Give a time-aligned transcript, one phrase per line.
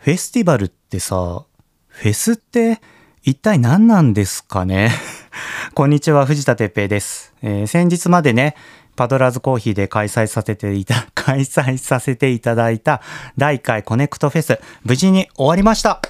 [0.00, 1.44] フェスティバルってさ、
[1.88, 2.80] フェスって
[3.22, 4.90] 一体何なんですかね？
[5.74, 7.34] こんにちは、藤田哲平です。
[7.42, 8.56] えー先日までね、
[8.96, 13.02] パドラーズコーヒーで開催させていた、 開催させていただいた
[13.36, 16.00] 第1回コネクトフェス、無事に終わりました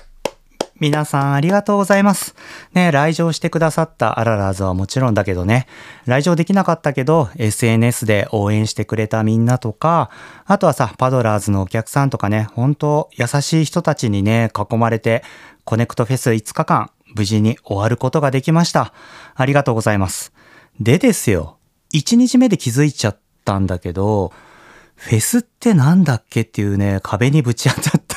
[0.80, 2.34] 皆さんありがとうございます。
[2.72, 5.66] ね、来場してくださったアララーズはもちろんだけどね、
[6.06, 10.10] 来場できなかったけど、SNS で応援してくれたみんなとか、
[10.46, 15.22] あとはさ、パドラーズのお客さんとかね、本当優しい人たちにね、囲まれて、
[15.64, 18.94] コネクトフェス5日間、無事に終わることができました。
[19.34, 20.32] ありがとうございます。
[20.80, 21.58] でですよ、
[21.92, 24.32] 1日目で気づいちゃったんだけど、
[24.94, 28.16] フェスってなんだっけっていうね、壁にぶち当たった。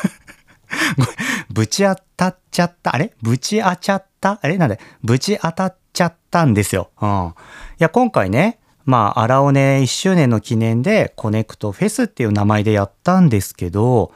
[1.53, 2.95] ぶち当たっちゃった。
[2.95, 3.13] あれ？
[3.21, 4.39] ぶち当ちゃった？
[4.41, 4.57] あれ？
[4.57, 6.89] なんでぶち当たっちゃったんですよ。
[6.99, 7.09] うん。
[7.09, 7.33] い
[7.77, 14.11] や、今回ね、まあ、アラオネ1周年の記念でコネクトフェスっていう名前でやったんですけど、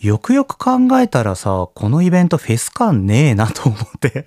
[0.00, 4.20] よくよく考えたらさ、このイベントフェス感ねえなと思って。
[4.20, 4.24] っ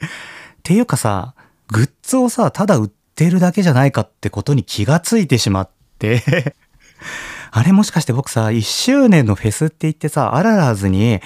[0.63, 1.33] ていうかさ、
[1.67, 6.53] グッズをさ、ただ売ってるだけじゃないかってことに気がついてしまって。
[7.51, 11.19] あれもしかして僕さ、1周年のフェスって言ってさ、アララーズに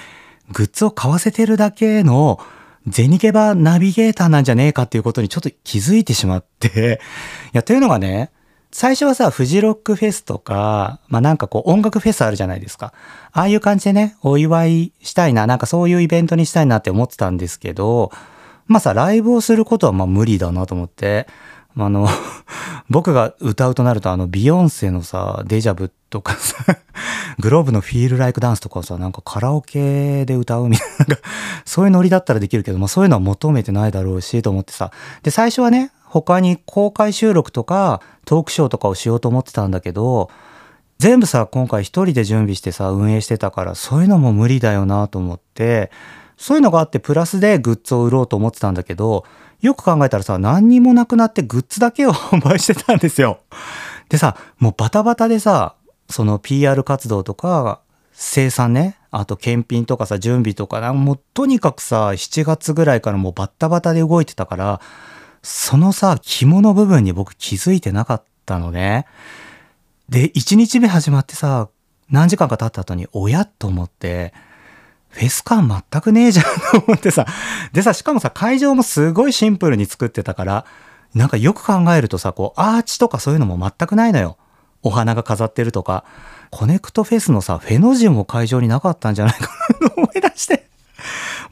[0.52, 2.38] グッズを買わせてるだけの
[2.86, 7.00] ゼニゲバナビゲーターなんじゃねえかっていうことにちょっと気づいてしまって。
[7.52, 8.30] いや、というのがね、
[8.72, 12.92] 最初はさ、フジロックフェスとか、まあなんかこう音楽フェスあるじゃないですか。
[13.32, 18.10] ああいう感じでね、お祝いしたいな、なんかそういうイベントにしたいなって思ってたんですけど、
[18.66, 21.28] まあさ、ライブをすることはまあ無理だなと思って、
[21.76, 22.08] あの、
[22.90, 26.56] 僕が歌うとなるとあの、ビヨンセのさ、デジャブとかさ、
[27.40, 31.16] グローブのフィールライクダンスとかさ、なんかカラオケで歌うみたいな、
[31.64, 34.90] そういうノリだったらできるけど、まあそういうのは求めてないだろうし、と思ってさ。
[35.22, 40.28] で、最初はね、他に公開収録とかトークショーとかをしようと思ってたんだけど、
[40.98, 45.90] 全部さ、今回一人で準備してさ、運営してたから、そういうのも無理だよなと思って、
[46.36, 49.24] そういうのがあって、プラスでグッズを売ろうと思ってたんだけど、
[49.60, 53.40] よく考えたらさ、何にもなくなってグッズだけを販 売してたんですよ。
[54.08, 55.76] でさ、もうバタバタでさ、
[56.10, 57.80] その PR 活動とか、
[58.12, 64.80] 生産ね、あと検品とかさ、準備とかな、もうとにかくさ、7月ぐらいからもうバッタバタで動いてたから、
[65.42, 69.06] そのさ、肝の部分に僕気づいてなかったのね。
[70.08, 71.68] で、1日目始まってさ、
[72.10, 74.34] 何時間か経った後に、おやと思って、
[75.12, 76.44] フェス感全くねえじゃん
[76.80, 77.26] と思ってさ。
[77.72, 80.64] でさ、しかもさ、会場もすごいシンプルに作ってたから、
[81.14, 84.38] なんかよく考えるとさ、こう、アーチとかそういうのも全くないのよ。
[84.82, 86.04] お花が飾ってるとか。
[86.50, 89.48] コネクトフェスのさ、フェノジンも会場になかったんじゃないか
[89.80, 90.68] なと思い出して。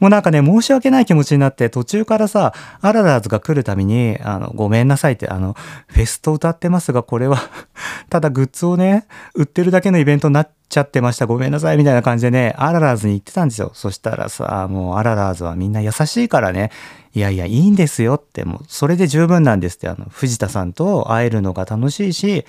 [0.01, 7.37] もうなんかね、申し訳ない気持ちになって、途中からさ、アララーズが来るたびに、あの、ごめんなさいって、あの、フェスと謳ってますが、これは、
[8.09, 11.27] ただグッズをね、売ってるだけのイベントになっちゃってました。
[11.27, 13.69] ごめんなさい、みたいな感じでね、アララーズに言ってたんですよ。
[13.75, 16.71] そしたらさ、もうアララーズはみんな優しいからね、
[17.13, 22.43] いやいや、いいんですよって、もう、それで十分なんですって、あの、藤田さんと会えるのが楽しいし、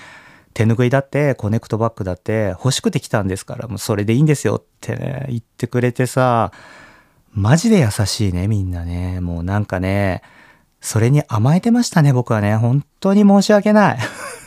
[0.54, 6.52] 手拭いだってコネクトバッグだって欲しくて来たんですからもうそれでいいんですよってね言ってくれてさ
[7.32, 9.20] マジで優しいねみんなね。
[9.20, 10.22] もうなんかね
[10.80, 12.56] それに甘えてましたね僕はね。
[12.56, 13.98] 本当に申し訳ない。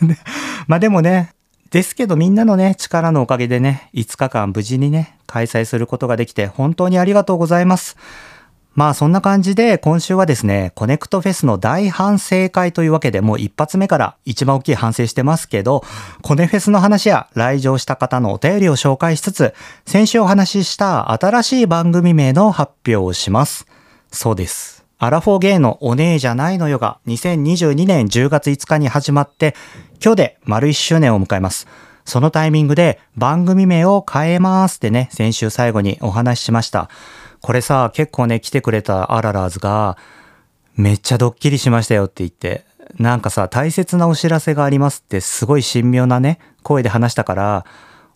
[0.67, 1.31] まあでもね
[1.71, 7.97] ですけどみんなのね力のおかげでね5日間無事にね開催することができて本当にありがとうございます。
[8.75, 15.83] まあそんな感じで今週はですね、コネクトフェスの大反省会というわけでもう一発目から一番大きい反省してますけど、
[16.21, 19.53] コネフェスの話や来場した方のお便りを紹介しつつ、
[19.85, 23.65] 先週お話しした新しい番組名の発表をします。
[24.11, 24.83] そうです。
[24.97, 29.55] アラフォーゲイのお姉じゃないのよが2022年10月5日に始まって、
[30.03, 31.67] 今日で丸1周年を迎えます。
[32.03, 36.89] そのタイミングで番組名を変えますってね、先週最後にお話ししました。
[37.45, 39.99] これさ、結構ね、来てくれたアララーズが、
[40.75, 42.65] めっちゃドッキリしましたよって言って、
[42.97, 47.65] なんかさ、大切なお知らせがありますって、すごい神妙なね、声で話したから、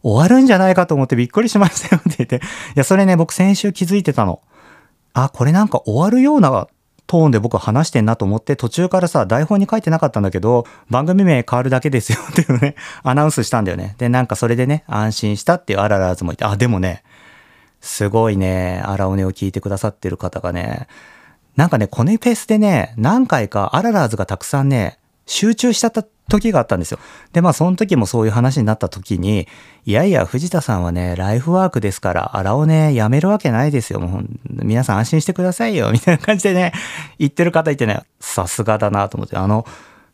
[0.02, 2.40] 終わるんじゃないかと思ってびっくりしましたよって言って、い
[2.74, 4.42] や、それね、僕先週気づいてたの。
[5.14, 6.68] あ、これなんか終わるような
[7.06, 12.74] トーンで僕話してんなと思って、途中からさ、台本に書いてなかったんだけど、番組名変わるだけですよっていうね、
[13.04, 13.94] アナウンスしたんだよね。
[14.00, 17.04] で、なんかそれでね、安心したっていうアララーズもいて、あ、でもね、
[17.82, 20.88] すごいね、アラオネを聞いてくださってる方がね、
[21.56, 27.00] なんかね、コネフェスでね、何回かアララーズがたくさんね、集中しちゃった時があったんですよ。
[27.34, 29.48] で、まあその時もそういう話になった時に、
[29.86, 34.00] いやいや、藤田さんはね、ライフワークですから、アラオネやめるわけないですよ。
[34.00, 35.92] もう皆さん安心してくださいよ。
[35.92, 36.74] みたいな感じでね、
[37.18, 39.66] 言ってる方いてね、さすがだなと思って、あの、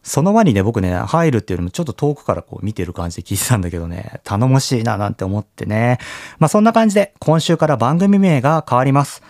[0.05, 5.97] その輪にね、僕ね、入るっていうよりもちょっと遠くからこう見てる感じで聞いてたんだけどね、頼もしいななんて思ってね。
[6.37, 9.23] まあそんな感じで今週から番組名が変わります。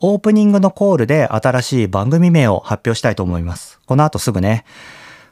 [0.00, 3.80] オープニングのコールで新しい番組名を発表したいと思います。
[3.86, 4.66] この後すぐね、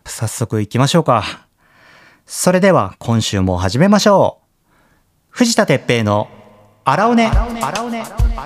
[0.06, 1.46] 早速行きましょうか。
[2.25, 4.46] それでは今週も始めましょう。
[5.28, 6.28] 藤田哲平の
[6.87, 7.26] 荒尾根。
[7.26, 7.60] 荒尾根。
[7.62, 8.45] 荒尾根。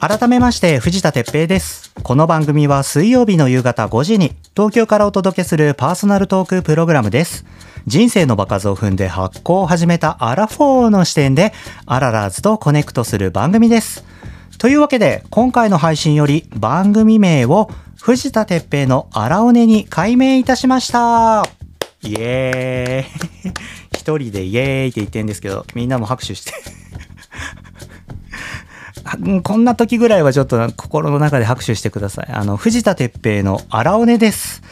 [0.00, 1.92] 改めまして藤田哲平です。
[2.02, 7.44] この番組は水曜日の夕方5時に東京からお届けするパーソナルトークプログラムです。
[7.86, 11.52] 人生の場数を踏んで発酵を始めたアラフォーの視点で
[11.84, 14.02] アララーズとコネクトする番組です。
[14.56, 17.70] というわけで今回の配信より番組名を
[18.00, 21.44] 藤田哲平のアラオネに改名いたしました
[22.02, 23.52] イエーイ
[23.92, 26.54] 一人でイエーイって言ってんですけどみんなも拍手して
[29.42, 32.28] こんな時ぐらいはちょっと心の中で拍手してください。
[32.32, 34.62] あの、藤田哲平のアラオネです。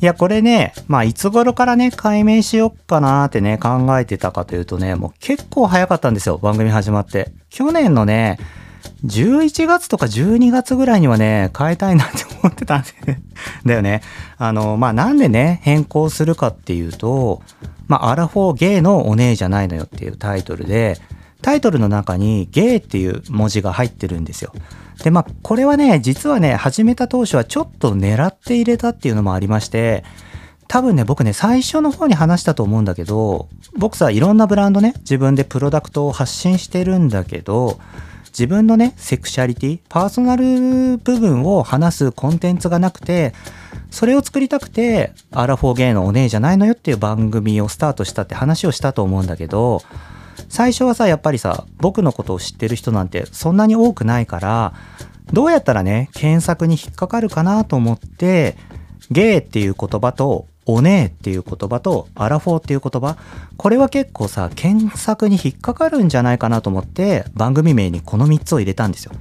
[0.00, 7.32] いや、これね、まあ、いつ頃からね、解明しよっかなってね、考えてたかというとね、もう結構早かったんですよ、番組始まって。
[7.50, 8.38] 去年のね、
[9.04, 12.84] 11月とか12月ぐらいにはね、変えたいなって思ってたん
[13.64, 14.02] だよね。
[14.38, 17.42] あの、まあ、なんでね、変更するかっていうと、
[17.86, 20.98] まあ、アラフォーゲイのお姉じゃないのよっていうタイトルで、
[21.42, 24.52] タイトルの中にゲイっていう文字が入ってるんですよ。
[25.02, 30.04] で、まあ、これはね、実はね、始めた当初はちょっと狙って入れたっていうのもありまして、
[30.66, 37.78] 多分ね、僕ね、最初の方に話したと思うんだけど、僕さ、いろんなブランドね、自分でプロダクトを発信してるんだけど、
[38.26, 43.32] 自分のね、セクシャリティ、パーソナル部分を話すコンテンツがなくて、
[43.90, 49.82] それを作りたくて、アラフォーゲイのお姉じゃないのよっていう番組をスタートしたって話をしたと思うんだけど、
[50.48, 54.74] 最初はさやっぱりさ僕のことを知ってる人なんてそんなに多くないから
[55.32, 58.56] どうやったらね検索に引っかかるかなと思って
[59.10, 63.16] ゲイっていう言葉とおねえっていう言葉とアラフォーっていう言葉
[63.56, 69.12] これは結構さ検索に引っかかるんじゃないかなと思って番組名にこの3つを入れたんですよ。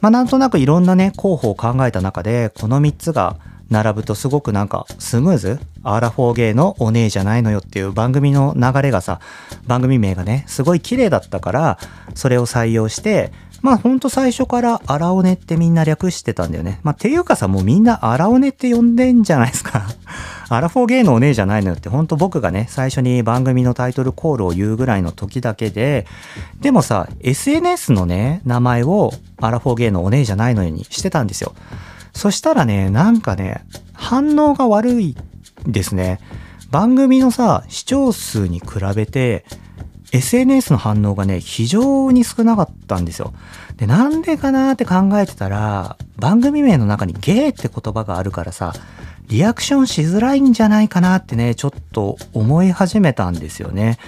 [0.00, 3.36] まあなんとなくいろんなね候補を考えた中でこの3つが
[3.70, 9.20] 並ぶとすごくなんかスムーズアラフォーゲーのお姉じゃないのよっていう番組の流れがさ
[9.66, 11.78] 番組名がねすごい綺麗だったから
[12.14, 13.32] それを採用して
[13.62, 16.78] まあほんと最初からアラオネってみんな略してたんだよね。
[16.84, 19.88] まあていうかさもうみんなアラオネって呼んでんじゃないですか。
[20.48, 26.06] アラフォーゲーのお姉じゃないのよって本当僕がね最初に番組のタイトルコールを言うぐらいの時だけで
[26.60, 31.52] でもさ SNS のね名前をアラフォーゲーのお姉じゃないのようにしてたんですよ。
[32.16, 35.16] そしたらね、なんかね、反応が悪い
[35.66, 36.18] ですね。
[36.70, 39.44] 番組のさ、視聴数に比べて、
[40.12, 43.34] SNS の反応がね、非常に少なかったんですよ。
[43.76, 48.72] で、なんでかなーって考えてたら、番組名の中にゲイって言葉があるからさ、
[49.28, 53.98] リアクションしづらいんじゃないかなってね、ちょっと思い始めたんですよね。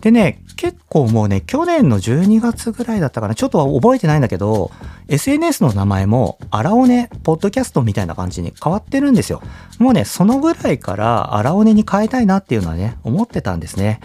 [0.00, 4.70] でね、結構もうね、去年の12月ぐらいだったかな、ちょっとは覚えてないんだけど、
[5.08, 9.42] SNS の名前も、アラオネポッドキャストみたいな感じに変わってるんですよ。
[9.78, 14.00] もうね、そのぐらいからアラオネに変えたいなっていうのはね、思ってたんですね。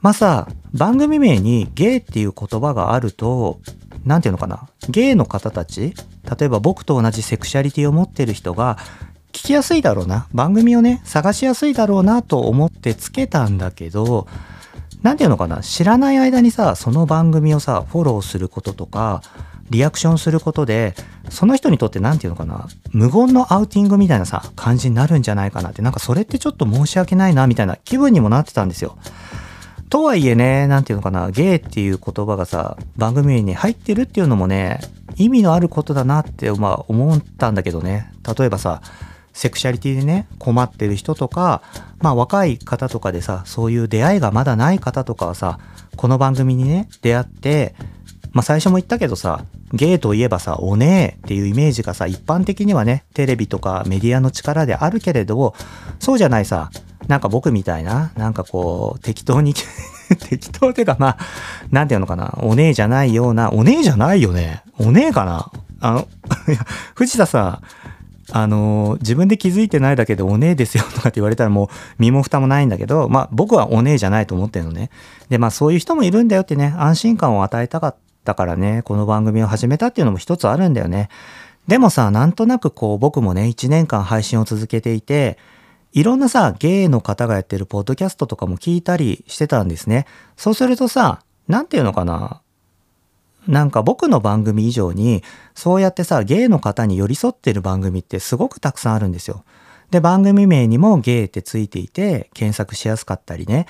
[0.00, 3.58] まあさ、番組名にゲイっていう言葉があると、
[4.04, 5.94] なんていうのかな、ゲイの方たち、
[6.38, 8.78] 例えば僕と同じセクシャリティを持ってる人が、
[9.32, 14.26] 聞きやすいだろうな、番組をね、探しやすいだろうなと思ってつけたんだけど、
[15.02, 15.60] 何て言うのかな？
[15.62, 19.22] 知らない間にさその番組をさフォローすることとか
[19.70, 20.94] リアクションすることで
[21.30, 22.68] その人にとって何て言うのかな？
[22.92, 28.98] 無言のアウティングみたいなさ感じになるんじゃないかなってなんかそれってちょっと申し訳ないなみたいな気分にもなってたんですよ。
[29.88, 34.80] とはいえね、何て言うのかな、ゲイっていう言葉がさ、番組に入ってるっていうのもね、
[35.14, 38.12] 意味のあることだなって、まあ思ったんだけどね。
[38.36, 38.82] 例えばさ、
[39.36, 41.62] セクシャリティでね困ってる人とか
[41.98, 45.58] まあ若い方とかでさそういう出会いがまだない方とかはさ
[45.94, 47.74] この番組にね出会って
[48.32, 55.54] まあ最初も言ったけどさゲイといえばさおねえっていうイメージがさ一般的にはねテレビとかメディアの力であるけれど
[55.98, 56.70] そうじゃないさ
[57.06, 59.52] なんか僕みたいななんかこう適当に
[60.30, 61.18] 適当っていうかまあ
[61.70, 65.50] なんていうのかなおねえじゃないようなおねえじゃないよねおねえかな
[65.80, 66.08] あの
[66.48, 66.58] いや
[66.94, 67.60] 藤田さん
[68.32, 71.68] あの自分で気づいてないだけでお姉ですよとかって言われたらもう
[71.98, 74.90] 身も蓋もないんだけど、まあ僕はお姉じゃないと思ってるのね。
[75.28, 81.08] で、まあそういう人もいるんだよってね、安心感を与えたかったからね、この番組を始めたっていうのも一つあるんだよね。
[81.68, 85.38] でもさ、なんとなくこう僕もね、1年間配信を続けていて、
[85.92, 90.06] いろんなさ、ゲイの方がやってるポッドキャストとかも聞いたりしてたんですね。
[90.36, 92.42] そうするとさ、なんていうのかな。
[93.46, 95.22] なんか僕の番組以上に、
[95.54, 99.44] そうやってさ、ゲイの方に寄り添ってる番組ってすごくたくさんあるんですよ。
[99.90, 103.66] で、番組名にもゲイってついていて、検索しやすかったりね。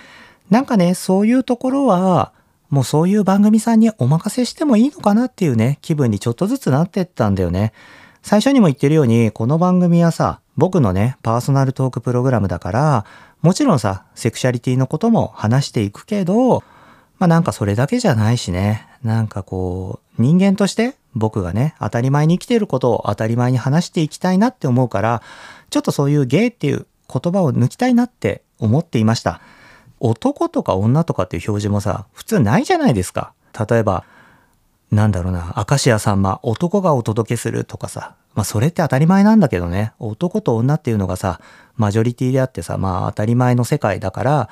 [0.51, 2.33] なんかね、そういうところは、
[2.71, 7.73] もうそういう番組さんにお任せしてもいいのかなっていうね、気分にちょっとずつなってったんだよね。
[8.23, 13.05] 最初にも言ってるように、この番組はさ、僕のね、パーソナルトークプログラムだから、
[13.43, 16.65] もちろんさ、セクシャリティのことも話していくけど、
[17.19, 18.87] まあなんかそれだけじゃないしね。
[19.03, 25.23] なんかこう、人間として僕がね、当たり前に生きていることを当たり前に話していきたいなって思うから、
[25.71, 29.41] ちょっとそういうゲイっていう言葉を抜きたいなって思っていました。
[30.01, 33.33] 男とか女とかっていう表示もさ、普通ないじゃないですか。
[33.69, 34.05] 例えば、
[34.91, 38.15] なんだろうな、明石家さんま、男がお届けするとかさ。
[38.35, 39.93] まあそれって当たり前なんだけどね。
[39.99, 41.41] 男と女っていうのがさ、
[41.77, 44.51] マジョリティであってさ、まあ当たり前の世界だから、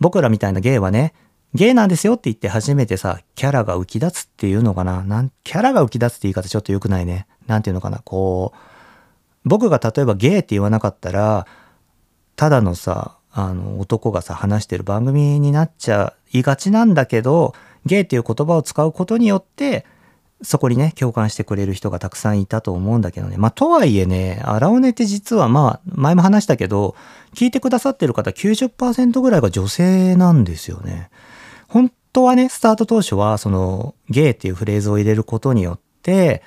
[0.00, 1.12] 僕らみたいなゲイはね、
[1.56, 5.02] ゲイなんですよって言って初めてさ、キャラが浮き立つっていうのかな？
[5.02, 7.26] なん、キャラが浮き立つって言い方ちょっと良くないね。
[7.46, 8.00] なんていうのかな？
[8.04, 8.58] こう、
[9.44, 11.46] 僕が例えばゲイって言わなかったら、
[12.36, 17.54] ただのさ、あの、男がさ、話してる番組になっちゃいがちなんだけど、
[17.86, 19.86] ゲイっていう言葉を使うことによって、
[20.42, 23.38] そこにね、共感してくれる人がたくさんいたと思うんだけどね。
[23.38, 26.94] まあ、とはいえね、荒尾根って実はまあ、前も話したけど、
[27.34, 31.10] 聞いてくださってる方90%ぐらいが女性なんですよね。
[31.68, 36.42] 本当はね、スタート当初は、その、ゲイっていうフレーズを入れることによって、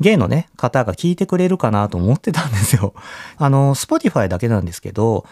[0.00, 2.94] ゲイのね、方が聞いてくれるかなと思ってたんですよ。
[3.38, 5.24] あの、Spotify だけなんですけど、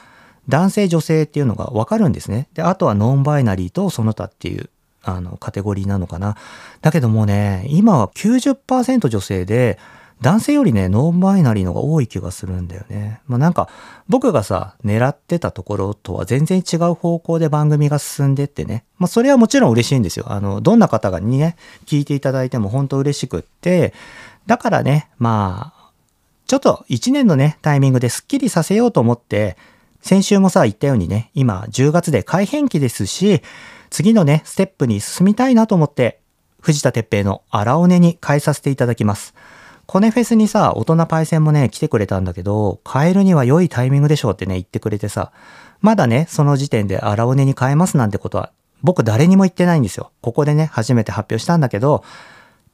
[0.48, 2.48] 男性女性っていうのがわかるんですね。
[2.54, 4.70] で、あとはノンバイナリーとその他っていう
[5.02, 6.36] あのカテゴリーなのかな。
[6.80, 9.78] だけどもね、今は90%女性で、
[10.20, 13.20] 男性よりね、ノンバイナリーのが多い気がするんだよね。
[13.26, 13.68] まあなんか、
[14.08, 18.84] 僕がさ、狙ってたところとは全然違う方向で番組が進んでってね。
[18.98, 20.26] まあそれはもちろん嬉しいんですよ。
[20.28, 23.94] あの、どんな方がにね、聞いていただいても本当嬉しくって、
[24.46, 25.90] だからね、まあ、
[26.46, 29.56] ちょっと1年のね、タイミングでスッキリさせようと思って、
[30.02, 33.42] 先週もさ、言ったようにね、今10月で改変期ですし、
[33.88, 36.20] 次のね、ステップに進みたいなと思って、
[36.60, 39.34] 藤田哲平の荒尾根に変えさせていただきます。
[39.90, 45.32] コネフェスにさ、大人パイセンもね、来てくれたんだけど、変えるには良いタイミングでしょうってね、言ってくれてさ、
[45.80, 50.12] まだね、その時点で荒尾根に変えますなんてことは、僕誰にも言ってないんですよ。
[50.20, 52.04] ここでね、初めて発表したんだけど、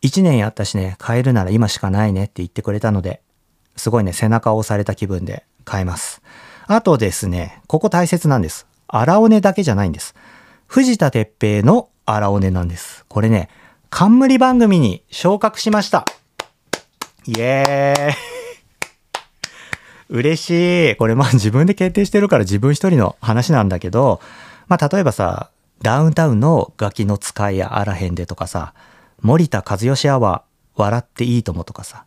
[0.02, 3.22] 1年やったしね、変えるなら今しかないねって言ってくれたので、
[3.76, 6.20] すごいね、背中を押された気分で変えます。
[6.66, 8.66] あとですね、ここ大切なんです。
[8.88, 10.14] 荒尾根だけじゃないんです。
[10.66, 13.06] 藤田哲平の荒尾根なんです。
[13.08, 13.48] これね、
[13.88, 16.04] 冠番組に昇格しました。
[17.28, 18.14] イエーイ
[20.08, 20.96] 嬉しい。
[20.96, 24.20] これまあ自分で決定してるから自分一人の話なんだけど、
[24.68, 25.50] まあ例えばさ、
[25.82, 28.74] ダウンタウンのガキの使いやあらへんでとかさ、
[29.22, 32.04] 森田和義アワー、笑っていいともとかさ。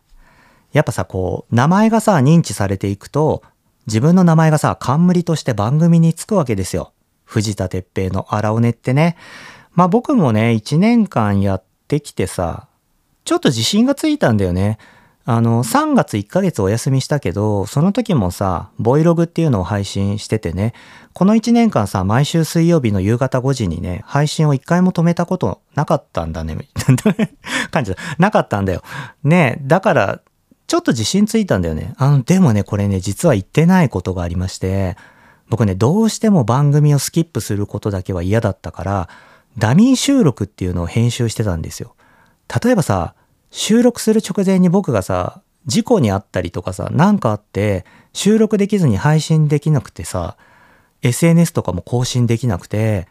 [0.72, 3.42] やっぱさ、こう、名前がさ、認知されていくと、
[3.86, 6.92] 自分の名前がさ、冠として番組につくわけですよ。
[7.24, 9.16] 藤田哲平の荒尾根ってね。
[9.72, 12.68] まあ僕もね、1年間やってきてさ、
[13.24, 14.78] ちょっと自信がついたんだよね。
[15.26, 20.72] あの、3月1ヶ月お休みしたけど、その時もさ、ボイログっていうのを配信しててね、
[21.12, 26.56] この1年間さ、毎週水曜日の夕方5時にね、配信を1回も止めたことなかったんだね、
[27.70, 28.82] 感じなかったんだよ。
[29.22, 30.20] ねだから、
[30.66, 31.94] ちょっと自信ついたんだよね。
[31.98, 34.96] あの、でもね、これね、実は言ってないことがありまして、
[35.48, 39.08] 僕ね、どうしても番組をスキップすることだけは嫌だったから、
[39.58, 41.94] ダミー収録っていうのを編集してたんですよ。
[42.64, 43.14] 例えばさ、
[43.50, 50.36] 収録する直前に僕がさ、事故にあったりとかさ、なんかあって収録できずに配信できなくてさ、
[51.02, 53.08] SNS とかも更新できなくて、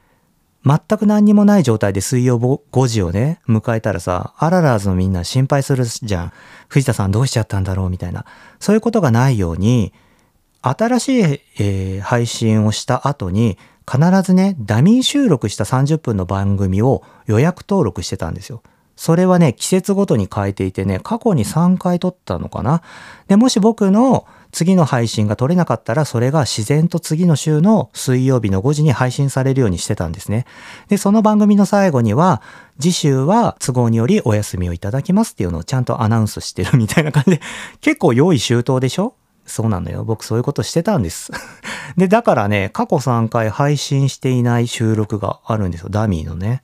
[0.66, 6.34] 全く何にもない状態で水曜5時をね、迎えたらさ、アララーズのみんな心配するじゃん。
[6.68, 8.26] 藤田さんどうしちゃったんだろうみたいな。
[8.60, 9.94] そういうことがないように、
[10.62, 13.58] 新しい、えー、配信をした後に、
[13.90, 18.62] 必ずね、ダミー収録した30分の番組を予約登録してたんですよ。
[19.00, 22.82] それはね、季節ごとに変えていてね、過去に3回撮ったのかな。
[23.30, 30.46] で、もし僕の次の配信が撮れなかったら、それが自然と次の週の水曜日の5時に配信されるようにしてたんですね。
[30.90, 32.42] で、その番組の最後には、
[32.78, 37.42] 次週は都合によりお休みをいただきますっていうのをちゃんとアナウンスしてるみたいな感じで、
[37.80, 39.14] 結構用意周到でしょ？
[39.46, 40.04] そうなのよ。
[40.04, 41.32] 僕そういうことしてたんです。
[41.96, 45.90] で、だからね、過去3回配信していない収録があるんですよ。
[45.90, 46.64] ダミーのね。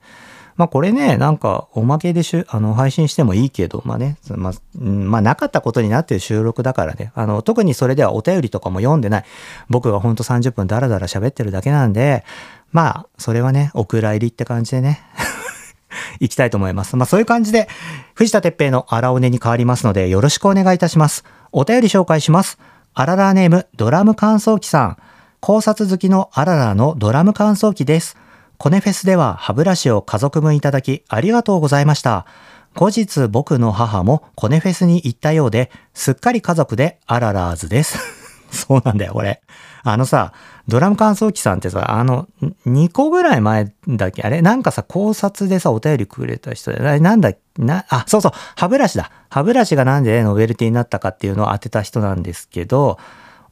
[0.56, 9.24] まあこれね、なんかおまけでしゅあの配信してもいいけど、まあね、まあ、まあなかったことになってる収録だからね、あの、特にそれではお便りとかも読んでない。
[9.68, 12.24] 僕がほんと30分ダラダラ喋ってるだけなんで、
[12.72, 15.00] まあ、それはね、お蔵入りって感じでね。
[16.20, 16.96] 行きたいと思います。
[16.96, 17.68] まあそういう感じで、
[18.14, 21.24] 藤田哲平の荒尾根に変わりますので、よろしくお願いいたします。
[21.52, 22.58] お便り紹介します。
[22.94, 24.96] あららネーム、ドラム乾燥機さん。
[25.40, 28.16] 考察好きのあららのドラム乾燥機です。
[28.58, 32.26] コネフェスでは歯ブラシを家族分いただきありがとうございました。
[32.74, 37.98] 後日僕の母もコネフェスに行ったようで、すっかり家族であららーずです。
[38.50, 39.42] そうなんだよ、これ。
[39.82, 40.32] あのさ、
[40.68, 42.26] ドラム乾燥機さんってさ、あの、
[42.66, 44.22] 2個ぐらい前だっけ？
[44.22, 44.42] あれ？
[44.42, 49.10] なんかさ、考察でさ、お便りくれた人で、なんだ、な、あ、そうそう、歯ブラシだ。
[49.30, 52.98] 歯ブラシがなんでノベルティになったかっていうのを当てた人なんですけど、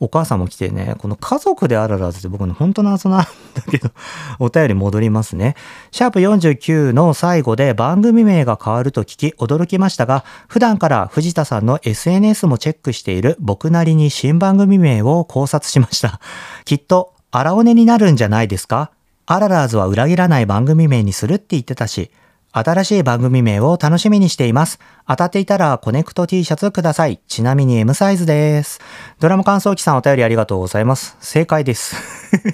[0.05, 3.27] お母さんも来てね、この家族であららずって僕の本当の謎なんだ
[3.71, 3.91] けど、
[4.39, 5.57] お便り戻りますね。
[5.91, 16.21] シャープ49の最後で番組名が変わると聞き驚きましたが、普段から藤田さんの SNS もチェックしている僕なりに新番組名を考察しました。
[16.65, 18.91] きっと、荒尾根になるんじゃないですか？
[19.27, 22.11] アララーズは裏切らない番組名にするって言ってたし、
[22.57, 24.79] 新しい番組名を楽しみにしています。
[25.09, 27.19] 当たっていたらコネクト T シャツください。
[27.27, 28.81] ちなみに M サイズです。
[29.19, 31.17] ドラム乾燥機さんお便りありがとうございます。
[31.19, 31.97] 正解です。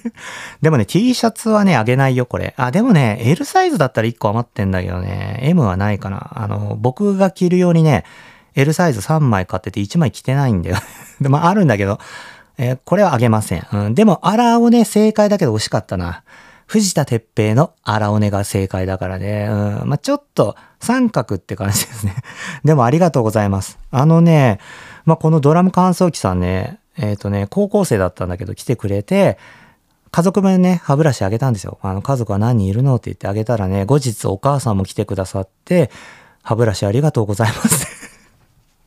[0.62, 2.54] でもね、T シャツはね、あげないよ、これ。
[2.56, 6.30] あ、でもね、L サイズだったら1個余ってんだけどね、M はないかな。
[6.34, 8.04] あの、僕が着るようにね、
[8.54, 10.76] L サイズ3枚買ってて1枚着てないんだよ。
[11.20, 11.98] でもあるんだけど、
[12.56, 13.66] えー、これはあげません。
[13.70, 16.22] うん、でも、アラーをね、正解だけど惜しかったな。
[16.70, 19.48] 藤田哲平の荒尾根が正解だからね。
[19.50, 19.88] うん。
[19.88, 22.14] まあ、ちょっと三角って感じですね。
[22.64, 23.80] でもありがとうございます。
[23.90, 24.60] あのね、
[25.04, 29.36] まあ、このドラム乾燥機さんね、えっ、ー、とね、高校生だったんだけど来てくれて、
[30.12, 31.80] 家族分ね、歯ブラシあげたんですよ。
[31.82, 35.90] あの、家族は何人いるのって言ってあげたらね、後日お母さんも来てくださって、
[36.44, 37.99] 歯ブラシありがとうございます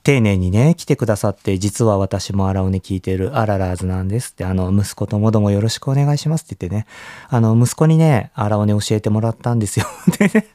[0.03, 6.85] 丁寧にね、来てくださって、実は私も荒尾根聞いてるアララーズなんですって、あの、息子ともどもよろしくお願いしますって言ってね、
[7.29, 9.85] あの、息子にね、荒尾根教えてもらったんですよ。
[10.19, 10.47] でね、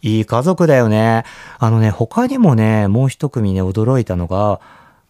[0.00, 1.24] いい家族だよね。
[1.58, 4.60] あのね、他にもね、もう一組ね、驚いたのが、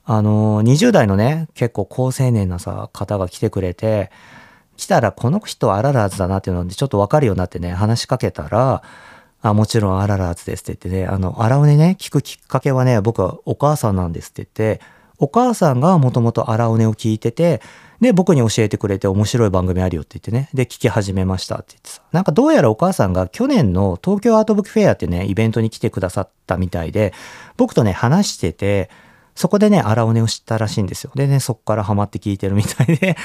[0.04, 4.10] あの、20代のね、結構高青年なさ、方が来てくれて、
[4.76, 8.82] 来たらこの人はアララーズだなっていうのでちょっとわかるようになってね、話しかけたら、
[9.44, 14.80] あ、もちろんアララーズですって言ってね、あの、荒尾根ね、聞くきっかけはね、僕はお母さんなんですって言って、
[15.18, 17.60] お母さんがもともと荒尾根を聞いてて、
[18.00, 22.00] で、僕に教えてくれて面白い番組あるよって言ってね、で、聞き始めましたって言ってさ。
[22.10, 27.12] なんかどうやらお母さんが去年の東京アートブックフェアってね、イベントに来てくださったみたいで、
[27.58, 28.88] 僕とね、話してて、
[29.34, 31.12] そこでね、荒尾根を知ったらしいんですよ。
[31.14, 33.16] でね、そっからハマって聞いてるみたいで、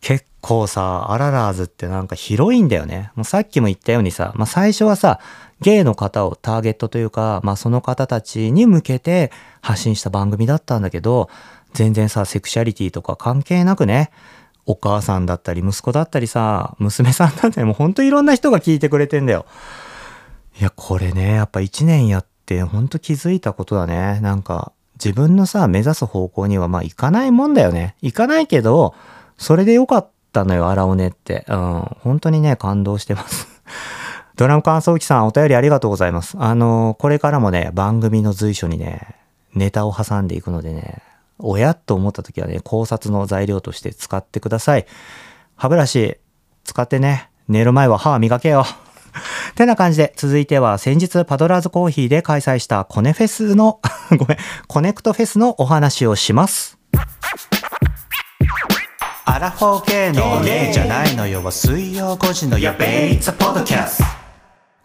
[0.00, 3.10] 結構さ、アララーズってなんか広いんだよね。
[3.14, 5.20] もうさっきも言ったようにさ、まあ最初はさ、
[5.60, 11.28] ゲイの方をターゲットというか、まあその方たちに向けて発信した番組だったんだけど、
[11.72, 14.10] 全然さ、セクシャリティとか関係なくね、
[14.66, 19.46] お母さんだったり息子だったりさ、娘さんだったりもうほんといろんな人が聞いてくれてんだよ。
[20.60, 24.20] いや、これね、やっぱ一年やってほんと気づいたことだね。
[24.20, 27.96] なんか自分のさ、目指す方向にはまあ行かないもんだよね。
[28.02, 28.94] 行かないけど、
[29.38, 31.44] それでよかったのよ、荒尾根って。
[31.48, 31.82] うん。
[32.00, 33.48] 本当にね、感動してます
[34.36, 36.36] ドラム乾燥機さん、お便りありがとうございます。
[36.38, 39.16] あの、これからもね、番組の随所にね、
[39.54, 41.02] ネタを挟んでいくのでね、
[41.38, 44.86] おやと思った時はね、考察の材料として使ってください。
[45.56, 46.18] 歯ブラシ、
[46.64, 48.66] 使ってね、寝る前は歯磨けよ。
[49.54, 53.80] てな感じで、続いては先日パドラーズコーヒーで開催したコネフェスの
[54.16, 56.77] ごめん、コネクトフェスのお話をします。
[59.30, 64.02] アラフォー系のゲイじゃないのよ水曜5時のやべ it's podcast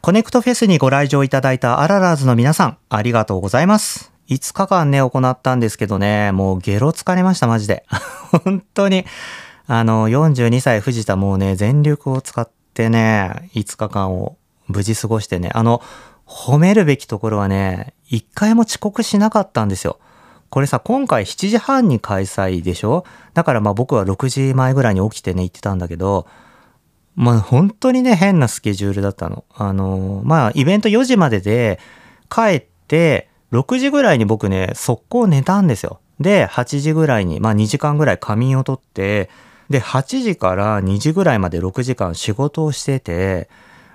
[0.01, 4.11] コネクトフェスにご来場いただいたアララーズの皆さんありがとうございます。
[4.27, 6.33] 5日間ね行ったんですけどね。
[6.33, 7.85] もうゲロ疲れましたマジで。
[8.43, 9.05] 本当に。
[9.65, 14.35] あの42歳藤田もうね全力を使ってね5日間を
[14.67, 15.81] 無事過ごしてねあの
[16.27, 19.99] 褒めるべきところはね一回も遅刻しなかったんですよ。
[20.53, 23.05] これさ、今回7時半に開催でしょ？
[23.33, 26.27] だからまあ僕は6時前ぐらいに起きてね、行ってたんだけど、
[27.15, 29.45] まあ本当にね、変なスケジュールだったの。
[29.55, 31.79] あの、まあイベント4時までで
[32.29, 36.01] 帰って、6時ぐらいに僕ね、速攻寝たんですよ。
[36.19, 39.31] で、8時ぐらいに、まあ2時間ぐらい仮眠をとって、
[39.71, 43.49] で、8時から2時ぐらいまで6時間仕事をしてて、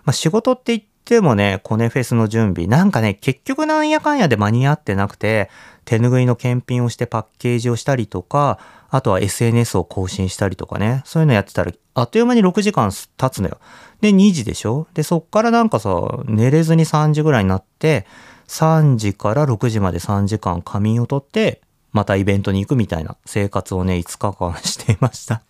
[0.04, 5.48] まあ仕事って言ってもね、コネフェスの準備、なんかね、結局なんやかんやで間に合ってなくて、
[5.86, 8.58] 手拭いの検品をしてパッケージをしたりとか、
[8.90, 13.58] あとは SNS を更新したりとかね、そういうのやってたら、あっという間に6時間経つのよ。
[14.02, 14.86] で、2時でしょ？
[14.92, 15.90] で、そっからなんかさ、
[16.26, 18.06] 寝れずに3時ぐらいになって、
[18.48, 25.40] 3時から6時まで3時間仮眠をとって、またイベントに行くみたいな生活をね、5日間 していました。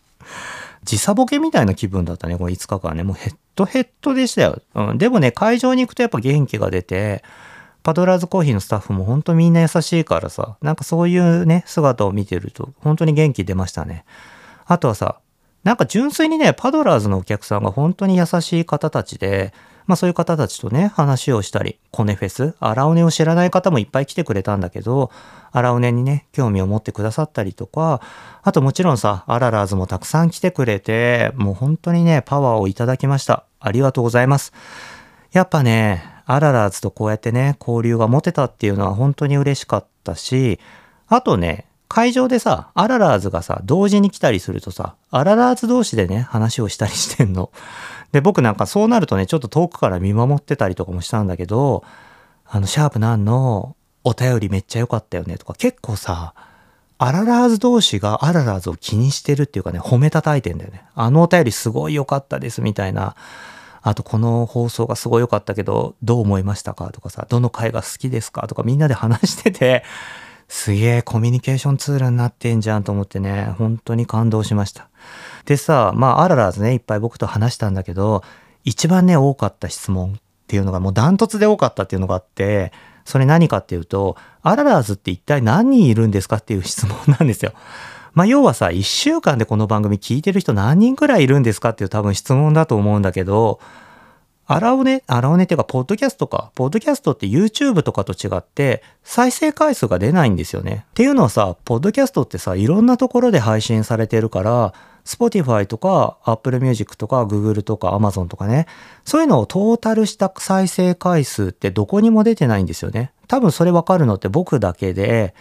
[0.84, 3.02] 時差ボケみたいな気分だったね、この5日間ね。
[3.02, 4.62] もうヘッドヘッドでしたよ。
[4.74, 4.98] うん。
[4.98, 7.22] でもね、会場に行くとやっぱ元気が出て、
[7.82, 14.04] パドラーズコーヒーのスタッフも本当みんな優しいからさ、なんかそういうね、姿を見てると本当に元気出ましたね。
[14.66, 15.20] あとはさ、
[15.64, 19.52] なんか純粋にね、パドラーズのお客さんが本当に優しい方たちで、
[19.88, 25.10] まあそういう方たちとね、話をしたり、コネフェス、アラオネを知らない方もいっぱい来てくれたんだけど、
[25.50, 28.02] アラオネにね、興味を持ってくださったりとか、
[28.42, 33.44] あともちろんさ、アララーズもたくさん来てくれて、もう本当にね、パワーをいただきました。
[33.60, 34.52] ありがとうございます。
[35.32, 40.60] やっぱね、アララーズとこうやってね、交流が持てたっていうのは本当に嬉しかったし、
[41.06, 47.50] あとね、会場でさ、アララーズがさ、同時に来たりするとさ、アララーズ同士でね、話をしたりしてんの。
[48.12, 51.84] で、僕なんかそうなるとね、ちょっと遠くから見守ってたりとかもしたんだけど、
[52.46, 56.34] あの、シャープなんのお便りめっちゃ良かったよねとか、結構さ、
[57.00, 60.84] アララーズ同士がアララーズを気にしてるっていうかね、褒めたたいてんだよね。
[60.94, 63.14] あのお便りすごい良かったですみたいな。
[63.82, 66.90] あとこの放送がすごい良かったけど、どう思いましたか？
[66.90, 68.48] とかさ、どの回が好きですか？
[68.48, 69.84] とかみんなで話してて、
[70.48, 74.88] すげえコミュニケーションツールになってんじゃんと思ってね、本当に感動しました。
[75.48, 78.22] でさ、まあ、アララーズね、いっぱい僕と話したんだけど、
[78.64, 82.70] 一番ね、多かった質問っていうのがもうダントツで多かったっていうのがあって、
[83.06, 87.54] それ何かっていうと、アララーズって一体何人いるんですかっていう質問なんですよ。
[88.12, 93.58] まあ、要はさ、一週間でこの番組聞いてる人何人くらいいるんですかっていう多分質問だと思うんだけど、
[94.50, 96.52] アラオネ、アラオネっていうか、ポッドキャストか。
[96.54, 100.84] ポッドキャストって YouTube とかと違って、再生回数が出ないんですよね。
[100.90, 104.74] っていうのはさ、ポッドキャストってさ、いろんなところで配信されてるから、
[105.08, 108.66] Spotify とか Apple Music とか Google とか Amazon とかね、
[109.06, 113.12] そういうのをトータルした再生回数ってどこにも出てないんですよね。
[113.26, 115.34] 多分それわかるのって僕だけで、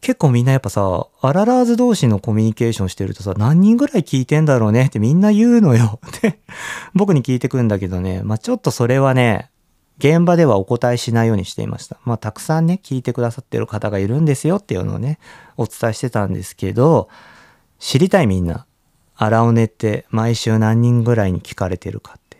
[0.00, 5.98] 結構みんなやっぱさ、アララーズ同士のコミュニケーションしてるとさ、何人ぐらい聞いてんだろうねってみんな言うのよ。
[6.22, 6.38] で、
[6.94, 9.50] 僕に聞いてくんだけどね、まあちょっとそれはね、
[9.98, 11.98] 現場ではお答えしないようにしていました。
[12.04, 15.18] まあたくさんね、聞いてくださってる方がいるんですよっていうのをね、
[15.56, 17.08] お伝えしてたんですけど、
[17.80, 18.66] 知りたいみんな。
[19.22, 22.38] アラオネって毎週何人ぐらいに聞かれてるかって。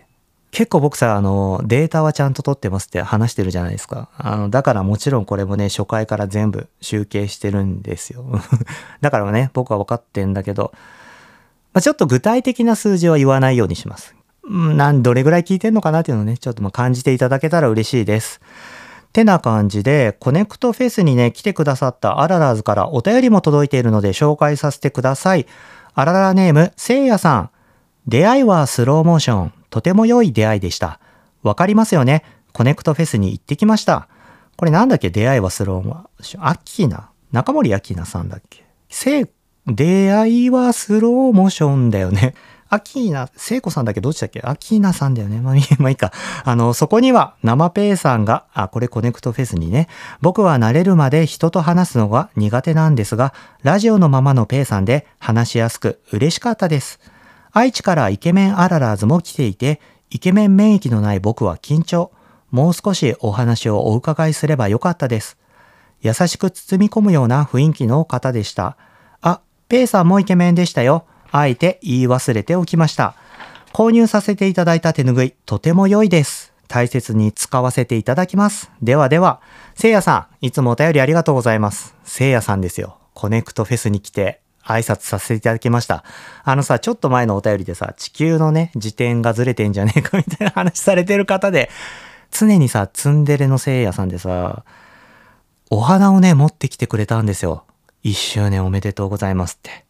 [0.50, 4.08] 結構僕さ、あの、データはちゃんと取ってますって話してるじゃないですか。
[4.16, 8.24] あの、だからもちろんこれもね、初回から全部集計してるんですよ。
[9.02, 10.72] だからね、僕は分かってんだけど、
[11.74, 14.14] まあ、ちょっと具体的な数字は言わないようにします。
[14.48, 18.40] なん、どれぐらい聞いてんのかなっていうのをね、ちょっとま感じていただけたら嬉しいです。
[19.12, 25.46] てな感じで、コネクトフェスにね、来てくださったアララーズからお便りも届いているので紹介させてください。
[25.94, 27.50] アララネーム、せいやさん。
[28.07, 29.53] 出会いはスローモーション。
[29.70, 31.00] とても良い出会いでした。
[31.42, 32.24] わかりますよね。
[32.53, 34.09] コネクトフェスに行ってきました。
[34.57, 35.11] これなんだっけ？
[35.11, 36.46] 出会いはスローモーション。
[36.46, 37.11] アッキーナ。
[37.33, 38.64] 中森アキーナさんだっけ？
[38.88, 39.26] せい、
[39.66, 42.35] 出会いはスローモーションだよね。
[42.72, 44.00] アキーナ、聖子さんだけ？
[44.00, 44.40] どっちだっけ？
[44.42, 45.40] アキーナさんだよね。
[45.40, 46.12] まあ、まあいいか。
[46.44, 49.88] あの、そこには生ペイさんが、あ、これコネクトフェスにね、
[50.20, 57.00] 僕は慣れるまで人と話すのが苦手なんですが、ラジオのままのペイさんで話しやすく嬉しかったです。
[57.52, 59.80] 愛知からイケメンアララーズも来ていて、
[60.11, 62.12] イケメン免疫のない僕は緊張。
[62.52, 65.38] もう少しお話をお伺いすればよかったです。
[66.02, 68.76] 優しく包み込むような雰囲気の方でした。
[69.20, 71.06] あ、ペイさんもイケメンでしたよ。
[71.32, 73.14] あえて言い忘れておきました。
[73.72, 76.52] 購入させていただいた手ぬぐい、とても良いです。
[76.68, 78.70] 大切に使わせていただきます。
[78.82, 79.40] ではでは、
[79.74, 81.94] せいやさん、いつもお便りありがとうございます。
[82.04, 82.98] せいやさんですよ。
[83.14, 86.04] コネクトフェスに来て挨拶させていただきました。
[86.44, 91.70] あのさ、ちょっと前のお便りでさ、地球のね、自転がずれてんじゃねえかみたいな話されてる方で、
[92.30, 94.64] 常にさ、ツンデレのせいやさんでさ、
[95.70, 97.64] お花をね、持ってきてくれたんですよ。
[98.02, 99.84] 一周年おめでとうございますって。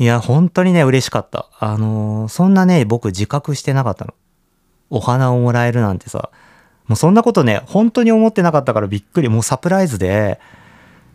[0.00, 1.50] いや、本当にね、嬉しかった。
[1.58, 4.14] あのー、そんなね、僕自覚してなかったの。
[4.88, 6.30] お花をもらえるなんてさ、
[6.86, 9.28] もうそんなことね、本当に思ってなかったからびっくり。
[9.28, 10.40] もうサプライズで。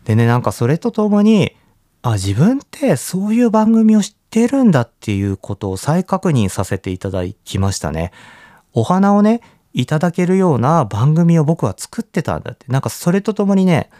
[0.04, 1.56] でね、なんかそれとともに、
[2.02, 8.12] あ、自分ってそういう番組を知ってるんだっていうことを再確認させていただきましたね。
[8.72, 9.40] お花をね、
[9.72, 12.66] いただけるような番組を僕は作ってたんだって。
[12.68, 13.90] なんかそれとともにね、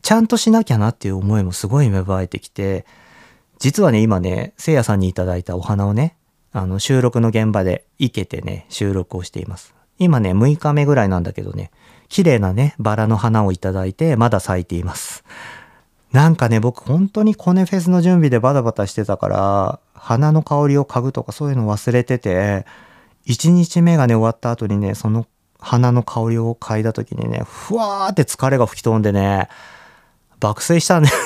[0.00, 2.86] ちゃんとしなきゃなっていう思いもすごい芽生えてきて、
[3.60, 6.16] 実はね、今ね、せいやさんにいただいたお花をね、
[6.50, 9.74] あの、収録の現場で生けてね、収録をしています。
[9.98, 11.70] 今ね、6日目ぐらいなんだけどね、
[12.08, 15.24] 綺麗なね、バラの花をいただいて、まだ咲いています。
[16.10, 22.64] なんかね、僕本当にコネフェスの準備でバタバタしてたから、花の香りを嗅ぐとかそういうの忘れてて、
[23.26, 25.26] 1日目がね、終わった後にね、その
[25.58, 29.48] 花の香りを嗅いだ時にね、ふわーって疲れが吹き飛んでね、
[30.40, 31.16] 爆睡したんだよ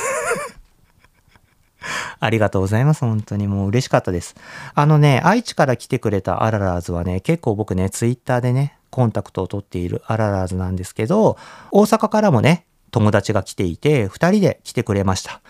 [2.20, 3.00] ありがとうございます。
[3.00, 4.34] 本当にもう嬉しかったです。
[4.74, 11.36] あのね、愛知から来てくれたアララーズはね、結構僕ね、ツイッターでね、コンタクトを取っているアララーズなんですけど、
[11.70, 15.40] 大阪からもね、友達が来ていて、二人で来てくれました。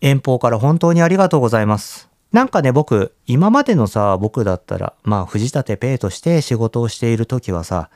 [0.00, 2.08] 遠方から本当にありがとうございます。
[2.32, 7.90] なんかね、僕、今までのさ、僕だったら、まあ、藤立ペイとして仕事をしている時はさ、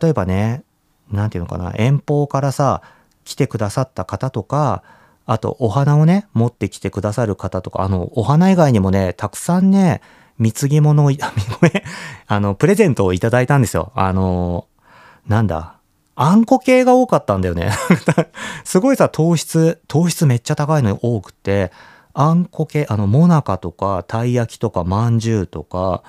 [0.00, 0.62] 例えばね、
[1.10, 2.82] なんていうのかな、遠方からさ、
[3.24, 4.82] 来てくださった方とか、
[5.26, 10.00] あと、お花をね、持ってきてくださる方とか、あの、お花以外にもね、たくさんね、
[10.38, 11.12] 貢ぎ物を、ご
[11.62, 11.72] めん、
[12.26, 13.92] あの、プレゼントをいただいたんですよ。
[13.94, 14.66] あの、
[15.26, 15.76] なんだ、
[16.16, 17.72] あんこ系が多かったんだよね。
[18.64, 21.72] すごいさ、糖質、糖質めっちゃ高いの多くて、
[22.12, 26.02] あんこ系、あの、もなかとか、たい焼きとか、まんじゅうとか、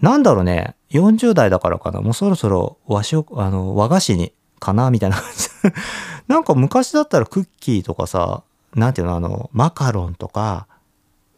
[0.00, 5.51] なんだろうね、40代だからかな、もうそろそろ和食、あの、和菓子に、かなみたいな感じ。
[6.28, 8.42] なんか昔だったらクッキーとかさ、
[8.74, 10.66] なんていうの、あの、マカロンとか、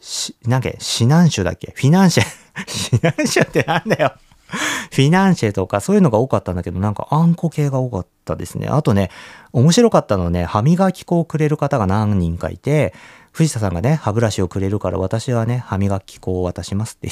[0.01, 1.73] し、なんか、シナンシュだっけ？
[1.75, 2.25] フィナンシェ。
[2.69, 4.13] シナンシュってなんだよ。
[4.91, 8.69] フィナンシェとかそういうのが多かったんだけど、なんかあんこ系が多かったですね。
[8.69, 9.11] あとね、
[9.53, 12.95] 面白かったのはね、歯磨き粉をくれる方が何人かいて、
[13.35, 17.09] 藤田さんがね、歯ブラシをくれるから私はね、歯磨き粉を渡しますって。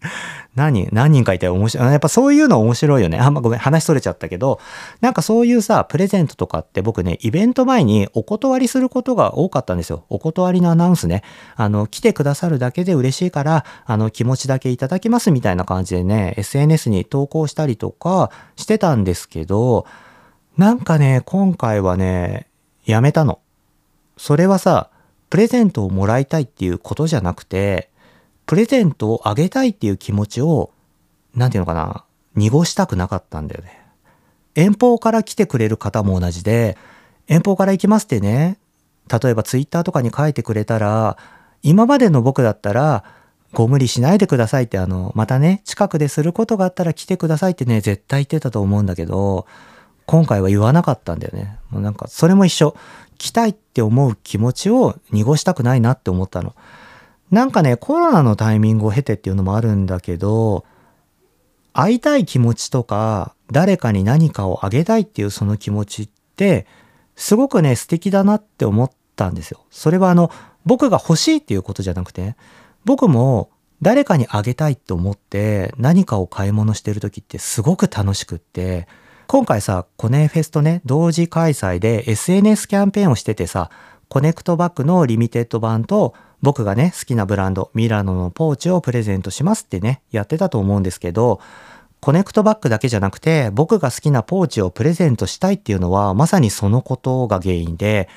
[0.56, 1.92] 何、何人かいて面白い。
[1.92, 3.18] やっぱそういうの面白いよね。
[3.18, 4.60] あんまごめん、話それちゃったけど、
[5.02, 10.04] なんかそういうさ、プレゼントとかって僕ね、イベント前にお断りすることが多かったんですよ。
[10.08, 11.22] お断りのアナウンスね。
[11.54, 19.84] あの、来てくださるだけで嬉しいから、あの、気持ちだけいただきますみたいな感じでね、SNS に投稿したりとかしてたんですけど、
[20.56, 22.48] なんかね、今回はね、
[22.86, 23.40] やめたの。
[24.16, 24.88] それはさ、
[25.30, 27.90] プレゼントをもらいたいっていうことじゃなくて、
[28.46, 30.70] プレゼントをあげたいっていう気持ちを、
[31.34, 33.78] なんていうのかな、濁したくなかったんだよね。
[34.54, 36.76] 遠方から来てくれる方も同じで、
[37.26, 38.58] 遠方から行きますってね、
[39.08, 41.18] 例えばツイッターとかに書いてくれたら、
[41.62, 43.04] 今までの僕だったら、
[43.52, 49.46] ご無理しないでくださいって、あの、またね、近くですることがあったら来てくださいってね、絶対言ってたと思うんだけど、
[50.06, 51.58] 今回は言わなかったんだよね。
[51.70, 52.76] もうなんか、それも一緒。
[53.18, 56.54] 来たいって思う気持ちを濁したくないなって思ったの。
[57.30, 60.64] なんかね、コロナのタイミングを経てっていうのもあるんだけど、
[61.74, 66.66] 会いたい気持ちとか、誰かに何かをあげたいっていうその気持ちって、
[67.16, 69.64] すごくね、素敵だなって思ったんですよ。
[69.70, 70.30] それはあの、
[70.64, 72.36] 僕が欲しいっていうことじゃなくて、
[72.84, 73.50] 僕も
[73.82, 78.88] 誰かにあげたいって思って何かを買い物してる時ってすごく楽しくって、
[79.30, 83.68] 今回さ、コネフェスとね、同時開催で SNS キャンペーンをしててさ、
[84.08, 91.42] コネクトバッグのリミテッド版と僕がね、好きなブランド、ミラノのポーチをプレゼントしますってね、やってたと思うんですけど、
[92.00, 98.08] コネクトバッグだけじゃなくて、僕が好きなポーチをプレゼントしたいっていうのは、まさにそのことが原因で、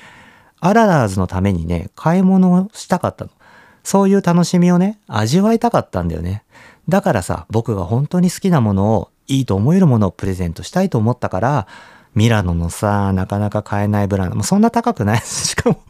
[0.60, 3.30] アララーズのためにね、買い物をしたかったの。
[3.84, 6.42] そういう楽しみをね、味わいたかったんだよね。
[6.88, 11.66] だからさ、僕が本当に好きなものを、いいと思えるものをプレゼントしたいと思ったから、
[12.14, 15.80] ミラノのさ、なかなか買えないブランド、もうそんな高くない しかも、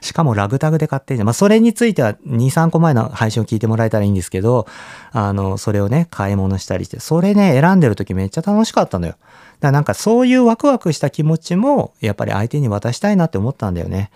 [0.00, 1.26] しかもラグタグで買ってんじゃん。
[1.26, 4.66] まあ、それについては2、3個前の配信を聞いてもらえたらいいんですけど、
[5.12, 9.12] あの、それをね、買い物したりして、それね、選んでる時めっちゃ楽しかったのよ。
[9.12, 9.28] だか
[9.60, 14.10] らなんかそういうワクワクした気持ちも、やっぱり相手に渡したいなって思ったんだよね。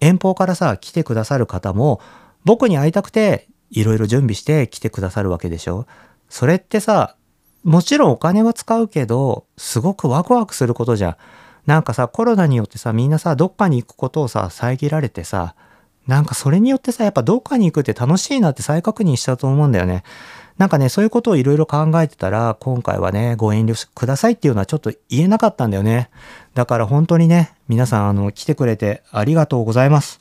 [0.00, 2.00] 遠方からさ、来てくださる方も、
[2.44, 5.86] 僕に会いたくて、いろいろ準備して来てくださるわけでしょ。
[6.28, 7.16] それってさ、
[7.64, 11.16] もちろんお金は使うけど、すごくワクワクすることじゃん。
[11.66, 15.54] なんかさ、コロナによってさ、みんなさ、どっかに行くことをさ、遮られてさ、
[16.06, 20.04] なんかそれによってさ、やっぱどっかに行くって楽しいなって再確認したと思うんだよね。
[20.58, 26.10] なんかね、そういうことをいろいろ考えてたら、今回はね、ご遠慮くださいっていうのはちょっと言えなかったんだよね。
[26.52, 30.20] だから本当にね、皆さん、あの、来てくれてありがとうございます。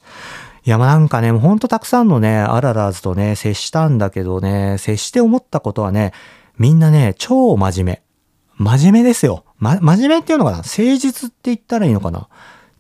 [0.66, 6.14] いや、なんかね、ほんとたくさんのね、アララーズとね、接したんだけどね、接して思ったことはね、
[6.58, 8.04] みんなね、超真面目。
[8.58, 9.46] 真面目ですよ。
[9.58, 10.58] ま、真面目っていうのかな？
[10.58, 12.28] 誠実って言ったらいいのかな？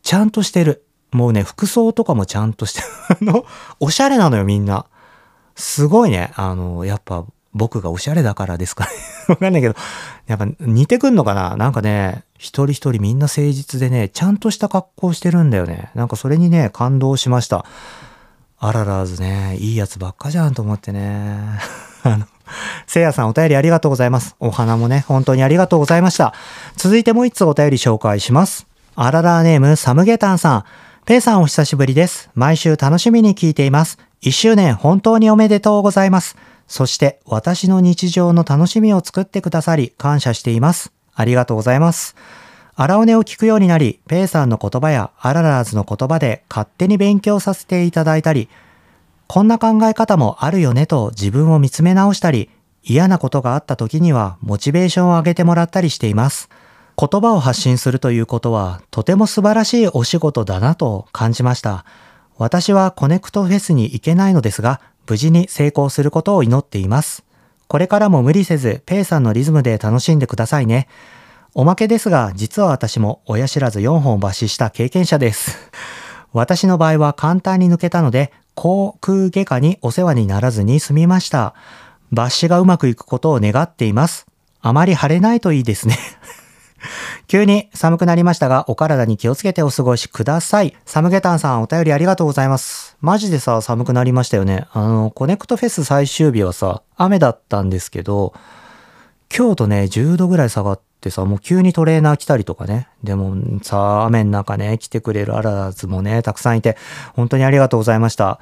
[0.01, 0.85] ちゃんとしてる。
[1.11, 2.87] もうね、服装とかもちゃんとしてる。
[3.31, 3.45] あの、
[3.79, 4.85] おしゃれなのよ、みんな。
[5.55, 6.31] すごいね。
[6.35, 8.91] あの、やっぱ、僕がおしゃれだからですかね。
[9.29, 9.75] わかんないけど、
[10.25, 11.55] やっぱ似てくんのかな？
[11.55, 15.91] なんかね、一人一人みんな誠実でね、ちゃんとした格好してるんだよね。
[15.95, 17.65] なんかそれにね、感動しました。
[18.57, 21.39] あららずね、いいやつばっかじゃんと思ってね。
[22.03, 22.25] あの、
[22.87, 24.35] せいやさんお便りありがとうございます。
[24.39, 26.33] お花もね、本当にありがとうございました。
[26.77, 28.67] 続いてもう一つお便り紹介します。
[28.95, 30.63] あららネームサムゲタンさん。
[31.05, 32.29] ペイさんお久しぶりです。
[32.33, 33.97] 毎週楽しみに聞いています。
[34.21, 36.37] 一周年本当におめでとうございます。
[36.67, 40.93] そして私の日常の楽しみを作ってくださり感謝しています。
[41.13, 42.15] ありがとうございます。
[42.75, 48.49] 荒尾根を聞くようになり、ペイさんの言葉やアララーズの言葉で勝手に勉強させていただいたり、
[49.27, 52.49] こんな考え方もあるよねと自分を見つめ直したり、
[52.83, 56.49] 嫌なことがあった時にはモチベーションを上げてもらったりしています。
[56.97, 61.85] 言葉を発信するということはとても素晴らしいお仕事だなと感じました。
[62.37, 67.23] 私はコネクトフェスに行けないのですが、無事に成功することを祈っています。
[67.67, 70.87] これからも無理せず、ペイさんのリズムで楽しんでくださいね。
[71.55, 75.71] おまけですが、実は私も親知らず4本抜歯した経験者です。
[76.33, 81.53] 私の場合は簡単に抜けたので、口腔外科にお世話にならずに済みました。
[82.13, 84.27] 抜歯がうまくいくことを願っています。
[84.61, 85.97] あまり腫れないといいですね。
[87.27, 90.75] 急に寒くなりましたが、お体に気をつけてお過ごしください。
[90.85, 92.97] サムゲタンさん、お便りありがとうございます。
[93.01, 94.67] マジでさ、寒くなりましたよね。
[94.73, 98.33] あの、コネクトフェス最終日はさ、雨だったんですけど、
[99.35, 102.87] 今日とね、10度ぐらい下がってってさ、もう急にトレーナー来たりとかね。
[103.03, 106.77] でもさ、雨の中ね、来てくれるアララーズもね、たくさんいて、
[107.13, 108.39] 本当にありがとうございました。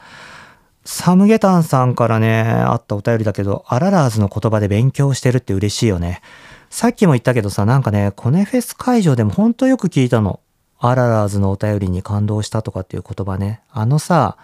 [0.85, 6.21] サムゲタンさんからね、あったお便りだけど、アララーズの言葉で勉強してるって嬉しいよね。
[6.69, 10.39] さっきも言ったけどさ、なんかね、コネフェス会場でもほんとよく聞いたの。
[10.79, 13.61] アララーズのお便りに感動したとかっていう言葉ね。
[13.71, 14.37] あのさ、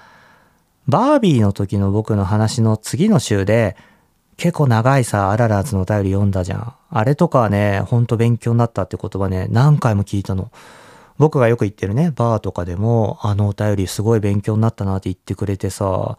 [0.87, 3.75] バービーの時の僕の話の次の週で、
[4.37, 6.73] 結構長いさ、アララーズのお便り読んだじゃん。
[6.91, 10.51] あれとかはね、ほんと勉強になったって言葉ね、何回も聞いたの。
[11.17, 16.17] 僕がよく行ってるね、バーとかでも、あのお便りすごい勉強になったなって言ってくれてさ、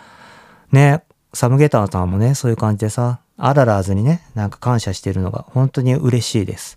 [0.72, 6.76] ね、サムゲターさんもね、そういう感じでさ、アララーズにね、なんか感謝してるのが本当に嬉しいです。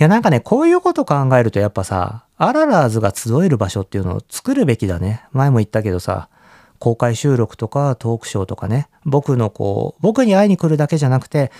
[0.00, 5.24] いやなんかね、こういうこと考えるとやっぱさ、アララーズが集える場所っていうのを作るべきだね。
[5.32, 6.30] 前も言ったけどさ、
[6.78, 11.50] 公開収録とかトークショーとかね、僕のこう、僕に会いに来るだけじゃなくて、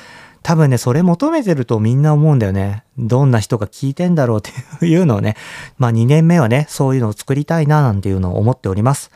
[0.42, 2.84] 多分ね、それ求めてるとみんな思うんだよね。
[2.96, 4.42] どんな人が聞いてんだろうっ
[4.78, 5.36] ていうのをね、
[5.78, 9.10] まあ2年目はね、そういうのを作りたいななんていうのを思っております。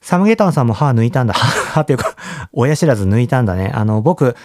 [0.00, 1.34] サムゲタンさんも歯抜いたんだ。
[1.72, 2.14] 歯っていうか、
[2.52, 3.72] 親知らず抜いたんだね。
[3.74, 4.36] あの、僕、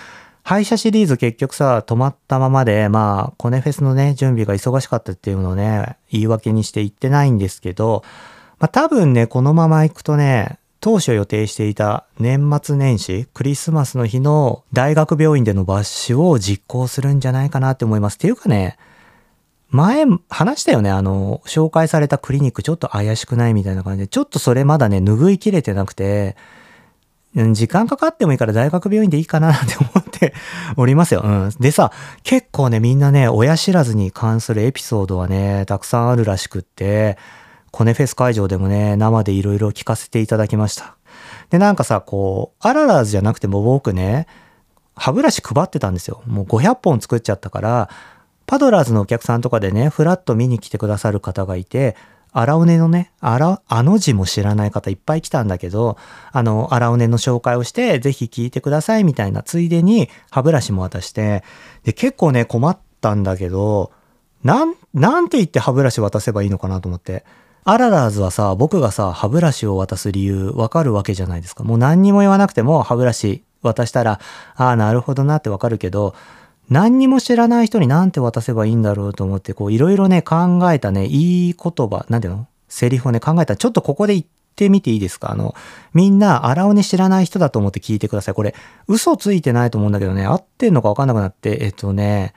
[0.44, 8.04] 歯医者シリーズ結局さ、止まったままで、まあ、コネフェスのね、準備が忙しかったっていうのをね、言い訳にして言ってないんですけど、
[8.64, 18.16] まあ多分ね、このまま行くとね、当初予定していた年末年始、クリスマスの日の大学病院での抜歯を実行するんじゃないかなって思います。
[18.16, 18.78] っていうかね、
[19.70, 20.90] 前話したよね。
[20.92, 26.38] あの、紹介されたクリニックちょっと怪しくないみたいな感じで、ちょっとそれまだね、拭いきれてなくて、
[27.36, 30.34] 時間かかってもいいから大学病院でいいかななんて思って
[30.78, 31.20] おりますよ。
[31.22, 31.50] うん。
[31.60, 31.92] でさ、
[32.24, 37.18] 結構ね、みんなね、親知らずに関するエピソードはね、たくさんあるらしくって、
[37.74, 40.96] コネフェス会場でもね、生でいろいろ聞かせていただきました。
[41.50, 44.28] で、なんかさ、こう、アララーズじゃなくても僕ね、
[44.96, 46.22] 歯ブラシ配ってたんですよ。
[46.28, 47.90] もう500本作っちゃったから、
[48.46, 51.96] パドラーズのお客さんとかでね、フラッと見に来てくださる方がいて、
[52.32, 55.98] 荒尾根のね、あら、あの字も知らない方いっぱい来たんだけど、
[56.32, 61.44] あの、荒尾根の紹介をして、ぜひ聞いてくださいみたいな、ついでに歯ブラシも渡して、
[61.86, 63.92] で、結構ね、困ったんだけど、
[64.44, 67.26] なん、なんて言って歯ブラシ渡せばいいのかなと思って。
[67.66, 71.64] アララーズはさ、僕がさ、歯ブラシを渡す理由わかるわけじゃないですか。
[71.64, 74.20] もう何にも言わなくても歯ブラシ渡したら、
[74.56, 76.14] ああ、なるほどなってわかるけど、
[76.70, 82.48] 何にも知らない人に何て渡せばいいんだろうと思って、こういろいろね、考えたね、いい言葉、なんていうの？
[82.68, 85.32] セリフをね、考えた、ちょっとここで言ってみていいですか？
[85.32, 85.56] あの、
[85.94, 88.34] みんな、荒尾根知らない人だと思って聞いてください。
[88.34, 88.56] これ、
[88.88, 92.34] 嘘ついてないと思うんだけどね、合ってんのかわかんなくなって、えっとね、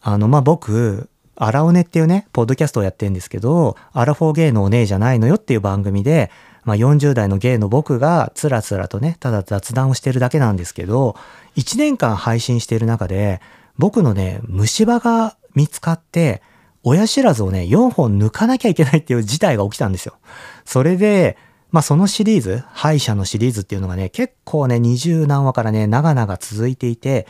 [0.00, 1.08] あの、まあ、僕、
[1.40, 6.30] 荒尾根っていうね、ポッドキャストをやってるんですけど、アラフォーゲイのお姉じゃないのよっていう番組で、
[6.64, 11.16] まあ、40代のゲイの僕がつらつらとね、ただ雑談をしてるだけなんですけど、
[11.56, 13.40] 1年間配信してる中で、
[13.78, 16.42] 僕のね、虫歯が見つかって、
[16.82, 20.16] 親知らずをね、4本抜かなきゃいけないっていう事態が起きたんですよ。
[20.64, 21.36] それで、
[21.70, 27.26] まあそのシリーズ、歯医者のシリーズっていうのがね、結構ね、20何話からね、長々続いていて、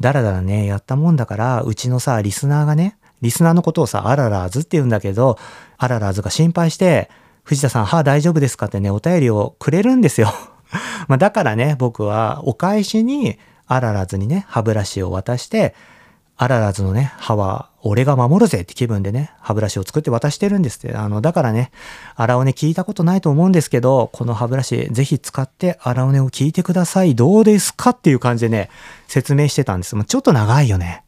[0.00, 5.38] だらだらね、やったもんだから、うちのさ、リスナーがね、リスナーのことをさ、アララーズって言うんだけど、
[5.76, 7.10] アララーズが心配して、
[7.42, 10.32] 藤田さん、歯大丈夫ですかってね、お便りをくれるんですよ。
[11.08, 15.74] まあだからね、僕はお返しに、アララズにね、歯ブラシを渡して、
[16.40, 20.96] アララズのね、歯は俺が守るぜって気分でね、歯ブラシを作って渡してるんですって。
[20.96, 21.72] あの、だからね、
[22.14, 27.14] 荒尾根聞いたことないと思うんですけど、この歯ブラシぜひ使って荒尾根を聞いてください。
[27.14, 28.70] どうですかっていう感じでね、
[29.08, 29.96] 説明してたんです。
[29.96, 31.02] もうちょっと長いよね。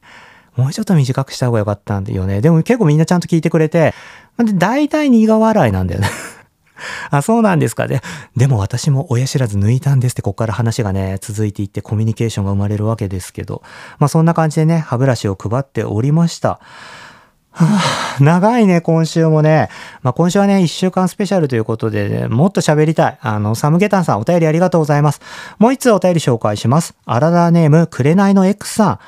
[0.57, 2.41] もうちょっと短くした方がよかったんだよね。
[2.41, 3.95] でも結構みんなちゃんと聞いてくれて、
[4.39, 6.09] で、大体苦笑いなんだよね
[7.11, 8.01] あ、そうなんですかね。
[8.37, 13.63] でも私も親知らず抜いたんですって、ここから話がね、続いていってコミュニケーションが生まれるわけですけど、
[13.99, 16.61] まあそんな感じでね、歯ブラシを配っておりました。
[17.53, 17.67] は
[18.21, 19.69] あ、長いね、今週もね。
[20.03, 23.19] まあ、今週はね、1週間スペシャルということで、ね、もっと喋りたい。
[23.21, 25.21] あの、サムゲタンさん、お便りありがとうございます。
[25.59, 26.95] もう一つお便り紹介します。
[27.07, 28.99] アララネーム、くれないの X さん。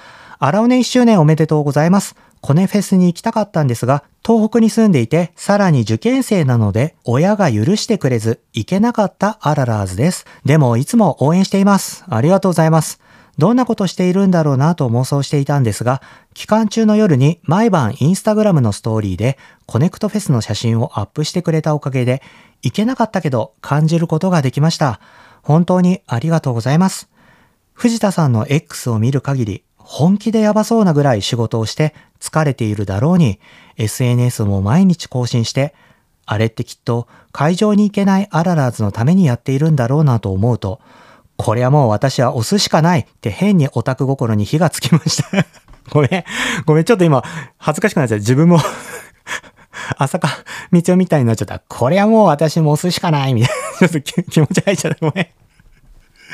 [0.44, 2.16] アラオネ1周年おめでとうございます。
[2.40, 10.26] コネフェスに行きたかったんですが、東北に住んでいて、さらに受験生なので、親が許してくれず、行けなかったアララーズです。
[10.44, 12.04] でも、いつも応援しています。
[12.08, 12.98] ありがとうございます。
[13.38, 16.02] どんなことしているんだろうなと妄想していたんですが、
[16.34, 22.20] 期間中の夜に毎晩インスタグラムのストーリーでコネクトフェスの写真をアップしてくれたおかげで、
[22.62, 24.98] 行けなかったけど感じることができました。
[25.44, 27.12] 本当にありがとうございます。
[27.74, 33.40] 藤田さんの X を見る限り、本気でやばそうなぐらい仕事をして疲れているだろうに、
[33.76, 35.74] SNS も毎日更新して、
[36.26, 40.80] あれってきっと会場に行けないアララーズのためにやっているんだろうなと思うと、
[41.36, 45.46] これはもう私は押すしかないって変にオタク心に火がつきました
[45.90, 46.24] ごめん。
[46.64, 46.84] ごめん。
[46.84, 47.24] ちょっと今、
[47.58, 48.18] 恥ずかしくなっちゃう。
[48.18, 48.60] 自分も
[49.98, 50.28] 朝か、
[50.72, 51.60] 道をみたいになっちゃった。
[51.68, 53.88] これはもう私も押すしかないみたいな。
[53.88, 54.98] ちょっと気持ち入っちゃった。
[55.00, 55.41] ごめん。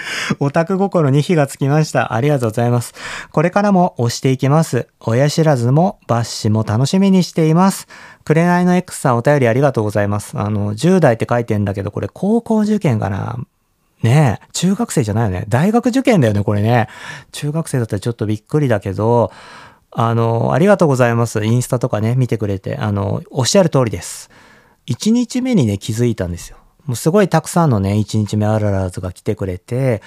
[0.41, 2.15] オタク心に火がつきました。
[2.15, 2.95] ありがとうございます。
[3.33, 4.89] これからも押していきます。
[5.01, 7.89] 親知らずもバッシも楽しみにしています。
[8.25, 10.39] 紅の X さんお便りありがとうございます。
[10.39, 13.39] あの、10代って書いてんだけど、これ高校受験かな
[14.03, 15.45] ねえ、中学生じゃないよね。
[15.49, 16.89] 大学受験だよね、これね。
[17.33, 19.33] 中学生だったらちょっとびっくりだけど、
[19.91, 21.45] あの、ありがとうございます。
[21.45, 22.77] インスタとかね、見てくれて。
[22.77, 24.31] あの、おっしゃる通りです。
[24.87, 26.59] 1日目にね、気づいたんですよ。
[26.89, 30.01] もうすごいたくさんのね、1日目アララーズが来てくれて、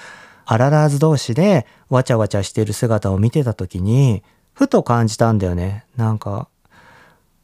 [0.44, 5.84] アララーズ同士でわちゃわちゃしてる姿を見てた時に、ふと感じたんだよね。
[5.96, 6.48] なんか、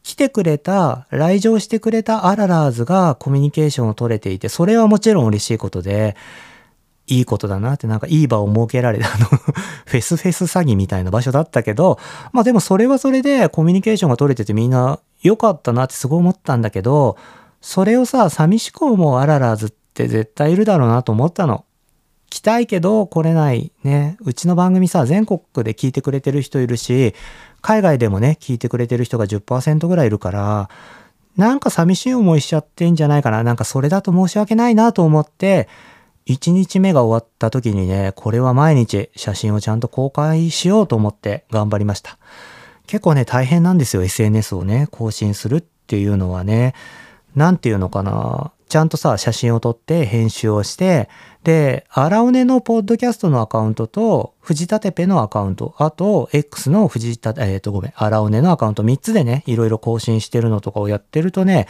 [0.02, 6.16] 来てくれた、来場してくれたアララーズがコミュニケーションを取れていて、それはもちろん嬉しいことで、
[7.06, 9.26] いいことだなって、なんかいい場を設けられた、あの
[9.86, 12.00] フェスフェス詐欺みたいな場所だったけど、
[12.32, 17.16] まあでもそれはそれでコミュニケーションが取れててみんな良かったなってすごい思ったんだけど、
[17.60, 21.64] それをさ、寂しく思うアララーズって絶対いるだろうなと思ったの。
[22.30, 24.16] 来たいけど来れないね。
[24.20, 27.14] うちの番組さ、全国で聞いてくれてる人いるし、
[27.62, 30.68] 海外でもね、聞いてくれてる人が10%ぐらいいるから、
[31.36, 33.42] なんか寂しい思いしちゃってんじゃないかな。
[33.42, 35.68] なんかそれだと申し訳ないなと思って、
[36.26, 42.18] 1日目が終わった時にね、これは毎日写真をちゃんと公開しようと思って頑張りました。
[42.86, 44.02] 結構ね、大変なんですよ。
[44.02, 46.74] SNS をね、更新するっていうのはね。
[47.34, 48.52] なんていうのかな。
[48.68, 51.08] ちゃんとさ、写真を撮って編集をして、
[51.42, 61.66] で、荒尾根のポッドキャストのアカウントと、藤立ペのアカウント、あと、X の藤立、えっ、ー、と、ごめん、荒尾根のアカウント3つでね、いろいろ更新してるのとかをやってるとね、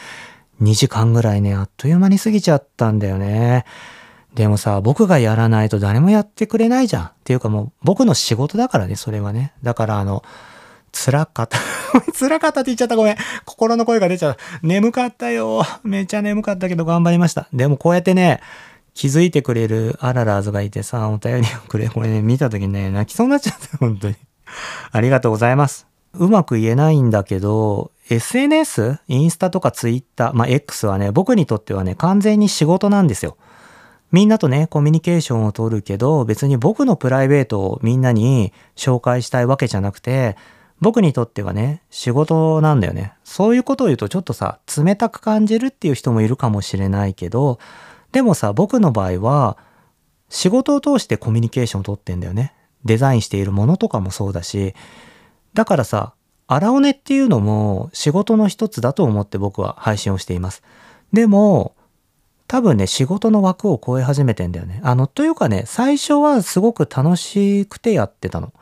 [0.60, 3.64] 2時間ぐらいね、あっという間に過ぎちゃったんだよね。
[4.34, 7.04] でもさ、僕がやらないと誰もやってくれないじゃん。
[7.04, 9.52] っていうかもう、僕の仕事だからね、それはね。
[9.62, 10.22] だからあの、
[11.04, 11.58] 辛かった。
[12.18, 12.96] 辛かったって言っちゃった。
[12.96, 13.16] ごめん。
[13.44, 14.36] 心の声が出ちゃう。
[14.62, 15.62] 眠かったよ。
[15.84, 17.48] めちゃ眠かったけど頑張りました。
[17.52, 18.40] でもこうやってね、
[18.94, 21.88] 気づいてくれるアララーズがいてさ、お便りをくれ。
[21.88, 23.78] これね、見た時にね、泣きそうになっちゃった。
[23.78, 24.16] 本当に。
[24.90, 25.86] ありがとうございます。
[26.14, 28.98] うまく言えないんだけど、SNS?
[29.08, 33.36] インスタとかツイッター、まあ X はね、僕にとってはね、完全に仕事なんですよ。
[34.10, 40.36] みんなとね、コミュニケーションを取るけど、別に僕のプライベートをみんなに紹介したいわけじゃなくて、
[40.80, 43.14] 僕にとってはね、仕事なんだよね。
[43.24, 47.58] そういうことを言うとちょっとさ、冷たく感じるっていう人もいるかもしれないけど、
[48.12, 49.58] でもさ、僕の場合は、
[50.28, 52.54] 仕事を通してコミュニケーションをとってんだよね。
[52.84, 54.74] デザインしているものとかもそうだし、
[55.54, 56.14] だからさ、
[56.46, 60.62] 荒尾根っていうのも仕事の一つだと思って僕は配信をしています。
[61.12, 61.74] でも、
[62.46, 64.80] 多分ね、仕事の枠を超え始めてんだよね。
[64.82, 68.54] あの、というかね、最初はすごく楽しくてやってたの。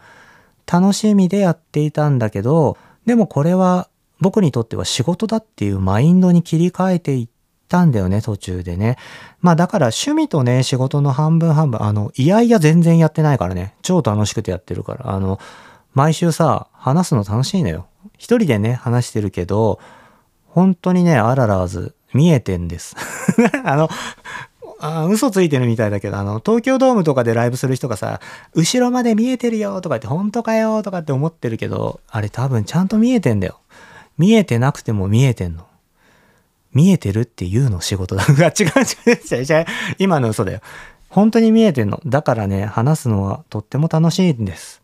[0.71, 3.89] 楽しみでやっていたんだけど、でもこれは
[4.21, 7.29] 僕にとっては仕事だっていうマインドに切り替えていっ
[7.69, 8.97] たんだよね、途中でね。
[9.41, 15.39] まあだから趣味とね、仕事の半分半分、あの、いやいや全然やってないからね、超楽しくてやってるから、あの、
[15.95, 17.87] 毎週さ、話すの楽しいのよ。
[18.19, 19.79] 一人でね、話してるけど、
[20.47, 22.97] 本当にね、あららず、見えてんです。
[23.65, 23.89] あの、
[24.79, 28.21] あ嘘ついてるみたいだけど、あの、東京ドームとかでライブする人がさ、
[28.55, 33.61] 後ろまで見えてるよとか言って、本当かよとかって思ってるけど、あれ多分ちゃんと見えてんだよ。
[34.19, 35.67] 見えてなくても見えてんの。
[36.75, 38.25] 見えてるっていうの仕事だ。
[38.29, 39.67] 違う違う違う違う。
[39.99, 40.61] 今の嘘だよ。
[41.09, 42.01] 本当に見えてんの。
[42.05, 44.83] だからね、話すのはとっても楽しいんです。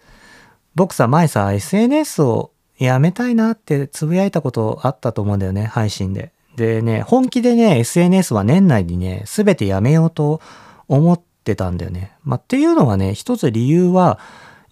[0.75, 6.33] 僕さ、前さ、SNS をやめたいなってつぶやいたことあったと思うんだよね、配信で。
[6.57, 10.41] でね、本気でね、SNS は年内にね、すべてやめようと
[10.89, 12.13] 思ってたんだよね。
[12.25, 14.19] まあ、っていうのはね、一つ理由は、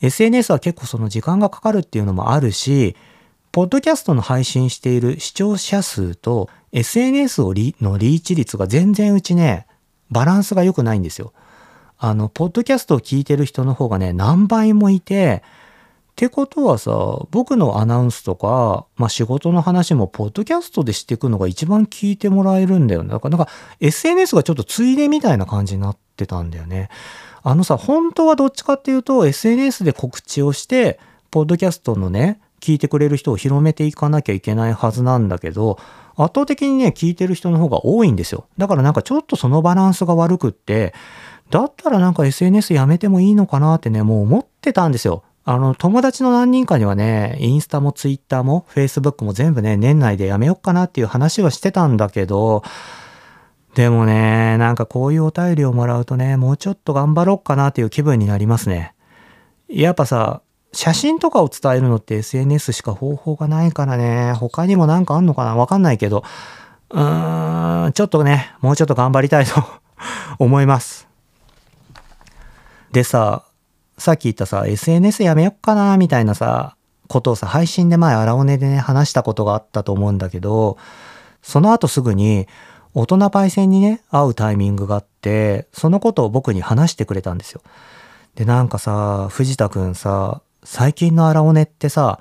[0.03, 2.97] SNS は結構その時間がかかるっていうのもあるし、
[3.53, 9.67] ポッドキャストの配信している視聴者数と SNS をのリーチ率が全然うちね、
[10.11, 11.33] バランスが良くないんですよ。
[11.99, 15.43] あの、ポッドキャストを聞いてる人の方がね、何倍もいて、
[16.21, 16.91] ってことはさ、
[17.31, 23.09] 僕のアナウンスとか、まあ仕事の話もポッドキャストでしていくのが一番聞いてもらえるんだよね。
[23.09, 23.51] だからなんか
[23.81, 26.91] SNS がちょっとついでみたいな感じになってたんだよね。
[27.43, 31.01] あのさ、本当はどっちかっていうと SNS で告知をして、
[31.31, 35.79] ポッドキャストのね、聞いてくれる人を広めていかなきゃいけないはずなんだけど、
[36.17, 38.45] 圧倒的にね、聞いてる人の方が多いんですよ。
[38.59, 40.93] だからなんかちょっとそのバランスが悪くって、
[41.49, 45.25] だったらなんか SNS やめてもいいのかなってね、もう思ってたんですよ。
[45.45, 52.63] あの、友達の何人かにはね、インスタもツイッターもフェイスブックも全部ね、年内でやめよっかなっていう話はしてたんだけど、
[53.75, 58.95] でもね、なんかこういうお便りをもらうとね、もうちょっと頑張ろっかなっていう気分になりますね。
[59.69, 66.25] やっぱさ、写真とかを伝えるのって SNS しか方法がないからね、他にもなんかあんのかなわかんないけど、
[66.91, 69.65] うーん、ちょっとね、もうちょっと頑張りたいと
[70.39, 71.09] 思います。
[72.93, 73.45] でさ、
[74.01, 76.75] さっき言ったさ、SNS やめよっかな、みたいなさ、
[77.07, 80.79] ことをさ、配信で前、荒尾根でね、話したことがあったと思うんだけど、
[81.43, 82.49] その後すぐに、
[82.95, 87.61] 大人パイセンにね、会うタイミングがあって、そのことを僕に話してくれたんですよ。
[88.37, 92.21] で、なんかさ、藤田くんさ、最近の荒尾根ってさ、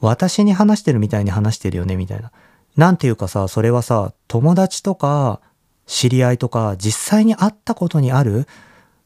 [0.00, 2.32] 私に話してるみたいに話してるよね、みたいな。
[2.76, 5.40] なんていうかさ、それはさ、友達とか、
[5.86, 8.48] 知り合いとか、実際に会ったことにある、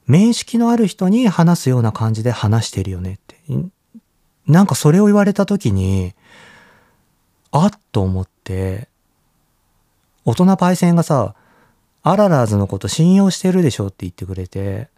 [0.07, 3.37] 面識のある人に話すような感じで話してるよねって。
[4.47, 6.15] なんかそれを言われた時に、
[7.53, 8.89] あっと思って、
[10.25, 11.35] 大人パイセンがさ、
[12.03, 14.89] アララーズのこと信用してるでしょって言ってくれて、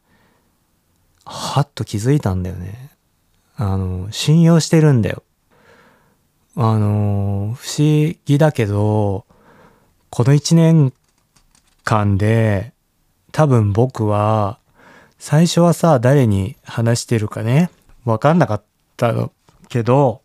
[1.24, 2.90] はっと気づいたんだよね。
[3.56, 5.22] あの、信用してるんだよ。
[6.56, 9.24] あの、不思議だけど、
[10.10, 10.92] この一年
[11.84, 12.72] 間で、
[13.32, 14.58] 多分僕は、
[15.24, 17.70] 最初はさ、誰に話してるかね、
[18.04, 18.62] わかんなかっ
[18.96, 19.30] た
[19.68, 20.20] けど、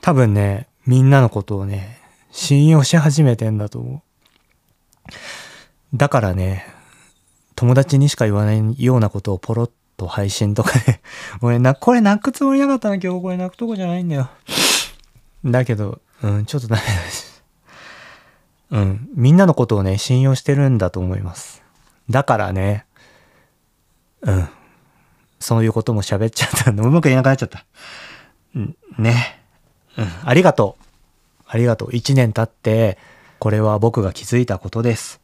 [0.00, 1.98] 多分ね、みんなのことをね、
[2.30, 4.02] 信用し始めてんだと思う。
[5.96, 6.64] だからね、
[7.56, 11.00] 友達にしか言わないようなことをポロッと配信とか で
[11.42, 14.30] 俺な、これ泣くつもりなかったな、今日これ泣くとこじゃないんだよ。
[15.44, 17.24] だけど、うん、ちょっとダメだし。
[18.70, 21.59] うん、みんなのことをね、信用してるんだと思います。
[22.10, 22.86] だからね、
[24.22, 24.48] うん、
[25.38, 26.84] そういうことも喋っちゃったの。
[26.84, 27.64] うまく言えなくなっちゃった。
[28.54, 29.40] うん、ね。
[29.96, 30.84] うん、ありがとう。
[31.46, 31.88] ありがとう。
[31.92, 32.98] 一年経って、
[33.38, 35.20] これは僕が気づいたことです。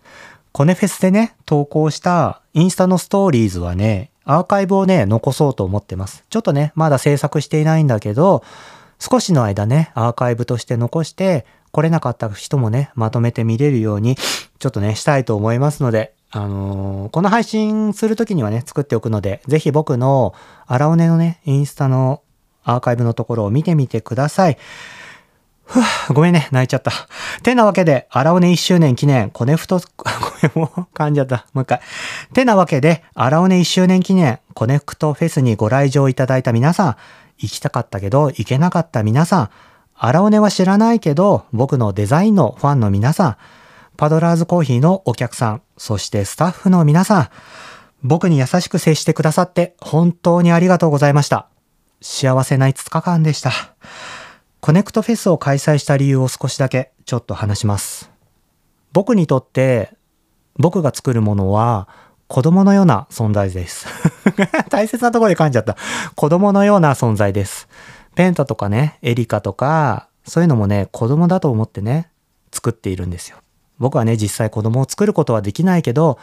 [0.53, 6.25] コネフェスでね、投稿したインスタのストーリーズはね、アーカイブをね、残そうと思ってます。
[6.31, 8.43] ちょっとね、まだ制作していないんだけど、
[8.99, 20.35] 少しの間ね、アーカイブとして残して、来れなかった人もね、まとめて見れるように、ちょっとね、したいと思いますので、あのー、この配信するときにはね、作っておくので、ぜひ僕の
[20.67, 22.23] 荒尾根のね、インスタの
[22.65, 24.59] アーカイブのところを見てみてください。
[25.67, 26.93] ふぅ、ごめんね、泣いちゃった。
[27.43, 30.05] てなわけで、荒尾根1周年記念、コネフト、 ご
[30.43, 31.47] めん、もう噛んじゃった。
[31.53, 31.81] もう一回。
[32.33, 36.97] てなわけで、荒尾根1周年記念、コネクトフェスにご来場いただいた皆さん、
[37.39, 39.51] 行きたかったけど、行けなかった皆さん、
[39.97, 43.37] 荒尾根は知らないけど、僕のデザインのファンの皆さん、
[43.97, 47.29] パドラーズコーヒーのお客さん、そしてスタッフの皆さん、
[48.03, 51.49] 僕に優しく接してくださって本当にありがとうございました。
[52.01, 53.53] 幸せな5日間でした。
[54.61, 58.11] コネクトフェスを開催した理由を少しだけちょっと話します。
[58.93, 59.91] 僕にとって
[60.59, 61.89] 僕が作るものは
[62.29, 63.87] 子供のような存在です。
[64.71, 65.77] 大切なところで噛んじゃった。
[66.15, 67.69] 子供のような存在です。
[68.15, 72.11] ペンタとかね、エリカとか、そういうのもね、子供だと思ってね、
[72.53, 73.37] 作っているんですよ。
[73.79, 76.19] 僕はね、実際子供を作ることはできないけど、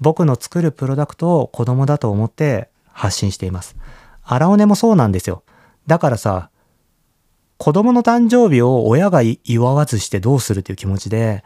[0.00, 3.76] 僕の作るプロダクトを子供だと思って発信しています。
[4.22, 5.42] 荒尾根もそうなんですよ。
[5.86, 6.50] だからさ、
[7.58, 11.44] 子供の誕生日を親が祝わずしてどうするっていう気持ちで、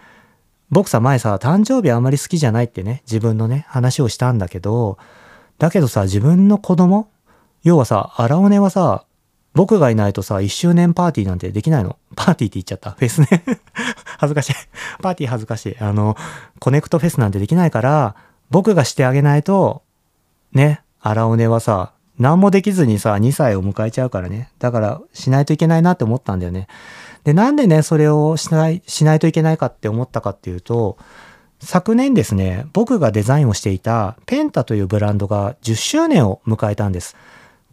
[0.71, 4.99] 僕さ、前さ、誕生日あんまり好きじゃないってね、自分のね、話をしたんだけど、
[5.59, 7.09] だけどさ、自分の子供
[7.63, 9.05] 要はさ、荒尾根はさ、
[9.59, 11.97] 僕がいないとさ、一周年パーティーなんてできないの？
[12.15, 12.93] パーティーって言っちゃった。
[12.93, 13.43] フェスね
[14.17, 14.55] 恥ずかしい。
[15.03, 15.77] パーティー恥ずかしい。
[15.81, 16.17] あの、
[16.61, 18.15] コネクトフェスなんてできないから、
[18.51, 19.83] 僕がしてあげないと、
[20.53, 21.91] ね、荒尾根はさ、
[22.21, 24.51] 何もできずにさ、2歳を迎えちゃうからね。
[24.61, 26.69] だから、しないといけないなって思ったんだよね。
[27.25, 30.99] で、なんでね、それをしない、しないといけないかって思ったかっていうと、
[31.59, 37.17] 昨年ですね、僕がデザインをしていたペンタというブランドが10周年を迎えたんです。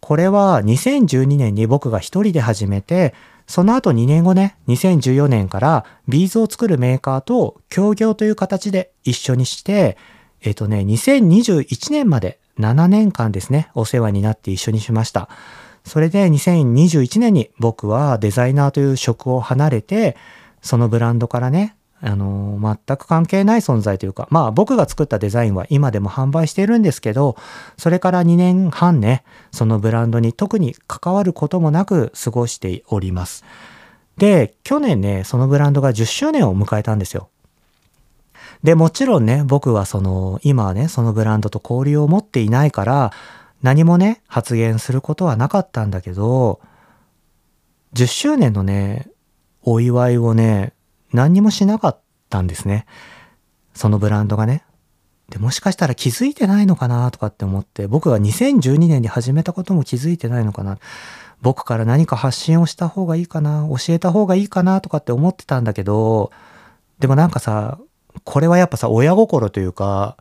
[0.06, 3.16] これは2012年に僕が一人で始めて、
[3.48, 9.98] その後2年後ね、2014年からビーズを作るメーカーと協業という形で一緒にして、
[10.44, 15.28] えっ、とね、2021年まで7年間ですね、お世話になって一緒にしました。
[15.84, 20.18] それで2021年に僕はデザイナーという職を離れて、
[20.62, 21.76] そのブランドからね、
[22.06, 27.36] あの、全く関係ない存在というか、まあ僕が作ったデザインは今でも販売しているんですけど、
[27.78, 33.44] それから2年半ね、そのブランドに特に関わることもなく過ごしております。
[34.18, 37.30] で、去年ね、そのブランドが10周年を迎えたんですよ。
[38.64, 43.12] で、もちろんね、僕はその、今はね、そのブランドと交流を持っていないから、
[43.64, 46.60] 何もね、発言することはなかったんだけど、
[47.94, 49.10] 10周年のね、
[49.64, 50.74] お祝いをね、
[51.14, 52.00] 何にもしなかっ
[52.30, 52.86] たんですね。
[53.74, 54.64] そのブランドがね。
[55.30, 60.78] で、もしかしたら気づいてないのかなとかって思って、僕が2012年に始めたことも気づいてないのかな。
[61.42, 66.32] 僕から何か発信をした方がいいかな、教えた方がいいかなとかって思ってたんだけど、
[67.00, 67.80] でもなんかさ、
[68.24, 70.18] これはやっぱさ、親心というか、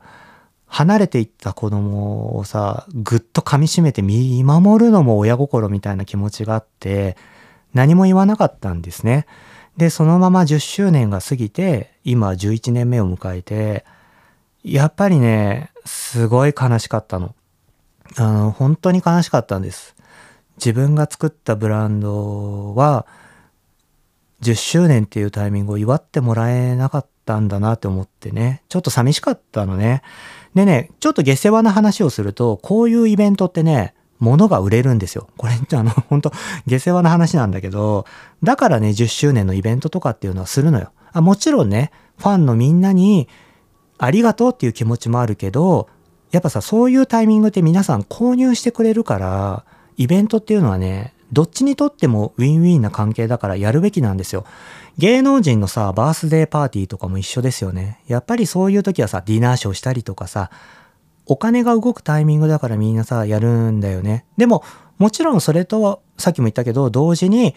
[0.66, 7.16] 離れていった子供をさ、ぐっと噛み締めて見守るのも親心みたいな気持ちがあって、
[7.74, 9.26] 何も言わなかったんですね。
[9.76, 13.84] で、そのまま10周年が過ぎて、今11年目を迎えて、
[14.62, 17.34] やっぱりね、すごい悲しかったの。
[18.16, 19.94] あの、本当に悲しかったんです。
[20.56, 23.06] 自分が作ったブランドは、
[24.42, 30.02] 10周年っていうタイミングを祝ってもらえなかったんだなって思ってね、ちょっと寂しかったのね。
[30.54, 33.94] でね、ちょっと下世話な話をすると、こういうイベントってね、
[34.24, 35.28] 物が売れるんですよ。
[35.36, 36.32] これ、あの、 本当
[36.66, 38.06] 下世話な話なんだけど、
[38.42, 40.90] だからね、10周年のイベントとかっていうのはするのよ。
[41.12, 43.28] あもちろんね、ファンのみんなに、
[43.98, 45.88] ありがとうっていう気持ちもあるけど、
[46.32, 49.64] やっぱさ、そういうタイミングって皆さん購入してくれるから、
[49.96, 54.44] イベントっていうのはね、どっちにとってもウィンウィンな関係だからやるべきなんですよ。
[54.98, 58.00] 芸能人のさ、バースデーパーティーとかも一緒ですよね。
[58.06, 60.50] やっぱりそういう時はさ、ディナーショーしたりとかさ、
[61.26, 64.26] お金が動くタイミングだからみんなさ、やるんだよね。
[64.36, 64.62] でも、
[64.98, 67.54] もちろんそれと、さっきも言ったけど、同時に、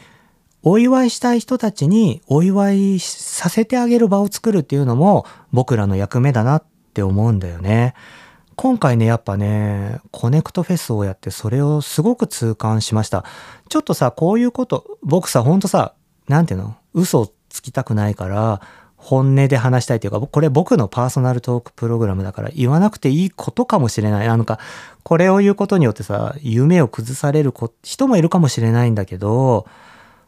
[0.64, 6.64] お祝いしたい人たちにお祝いさせてあげる場を作るっていうのも僕らの役目だなっ
[6.94, 7.94] て思うんだよね。
[8.56, 13.24] 今回ね、やっぱね、コネクトフェスをやってそれをすごく痛感しました。
[13.70, 15.94] ちょっとさ、こういうこと、僕さ、ほんとさ、
[16.28, 16.76] なんていうの？
[16.96, 18.62] 嘘をつきたくないから、
[18.98, 24.28] 本音で話したいというか、これ僕のパーソナルトークプログラムだから言わなくていいことかもしれない。
[24.28, 24.60] なんか、
[25.04, 29.68] これを言うことによってさ、夢を崩される人もいるかもしれないんだけど、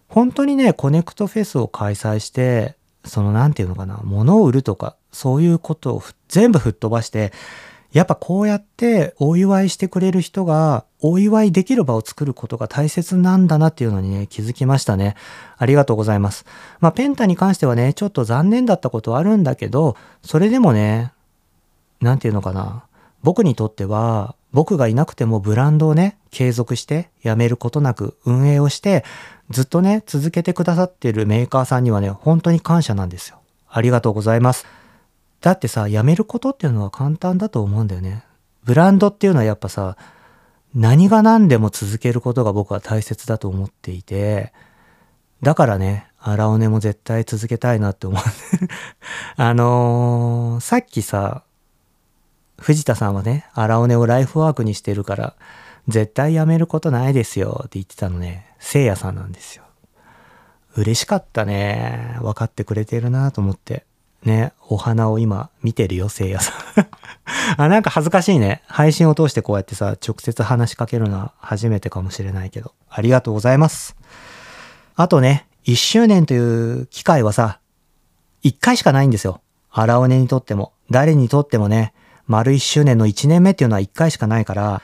[0.08, 7.34] 本当にね、コネクトフェスを開催して、そのなんていうのかな、物を売るとか、そういうことを全部吹っ飛ばして、
[7.92, 15.16] やっぱこうやってお祝いしてくれる人がお祝いできる場を作ることが大切なんだなっていうのにね、気づきましたね。
[15.58, 16.46] ありがとうございます。
[16.82, 21.14] まあ、ペンタに関してはね、ちょっと残念だったことはあるんだけど、それでもね、
[22.02, 22.84] なんていうのかな。
[23.24, 29.04] 僕にとっては、僕がいなくてもブランドをね、継続してやめることなく運営をして、
[29.50, 33.40] ずっとね、続けてくださってるメーカーさんにはね、本当に感謝なんですよ。
[33.70, 34.66] ありがとうございます。
[35.42, 38.24] だってさ、やめることっていうのは簡単だと思うんだよね。
[38.64, 39.98] ブランドっていうのはやっぱさ、
[40.76, 44.54] 何が何でも続けることが僕は大切だと思っていて、
[45.42, 48.22] だからね、荒尾根も絶対続けたいなって思う。
[49.38, 51.44] あのー、さっきさ、
[52.60, 55.36] 藤田さんはね、荒尾根をライフワークにしてるから、
[55.88, 59.64] 絶対やめることないですよって言ってたのね、聖夜さんなんですよ。
[60.76, 62.18] 嬉しかったね。
[62.22, 63.86] 分かってくれてるなと思って。
[64.24, 66.88] ね、お花を今見てるよ、聖夜さん
[67.58, 68.62] あ、なんか恥ずかしいね。
[68.68, 73.96] 配信を通してこうやってさ、直接話しかけるのは初めてかもしれないけど、ありがとうございます。
[74.96, 76.38] あとね、1周年とい
[76.82, 77.60] う機会はさ、
[78.44, 79.42] 1回しかないんですよ。
[79.72, 81.94] 荒尾根にとっても、誰にとってもね、
[82.28, 84.82] 丸1周年の1年目っていうのは1回しかないから、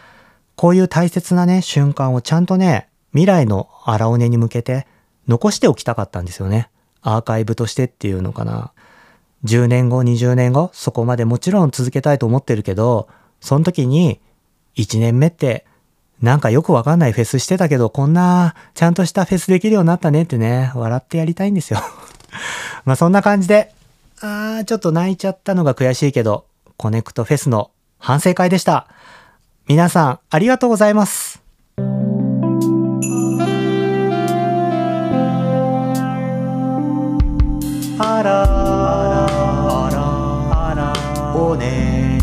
[0.55, 4.87] こういう大切なね、瞬間をちゃんとね、未来の荒尾根に向けて
[5.27, 6.69] 残しておきたかったんですよね。
[7.01, 8.71] アーカイブとしてっていうのかな。
[9.43, 13.07] 10年後、20年後、そこまでもちろん続けたいと思ってるけど、
[13.41, 14.19] その時に、
[14.75, 15.65] 1年目って、
[16.21, 21.79] なんかよくわかんないフェスしてたけど、こんな、ちゃんとしたフェスできるようになったねってね、笑ってやりたいんですよ。
[22.85, 23.73] まあそんな感じで、
[24.21, 26.45] あー、ちょっと泣いちゃったのが悔しいけど、
[26.77, 28.87] コネクトフェスの反省会でした。
[29.67, 31.41] 皆さん、ありがとうございます。
[37.97, 38.64] あら
[41.45, 42.19] よね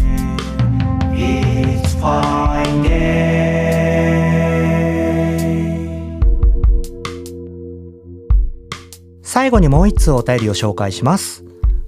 [9.23, 11.43] 最後にもう一通お便りを紹介します。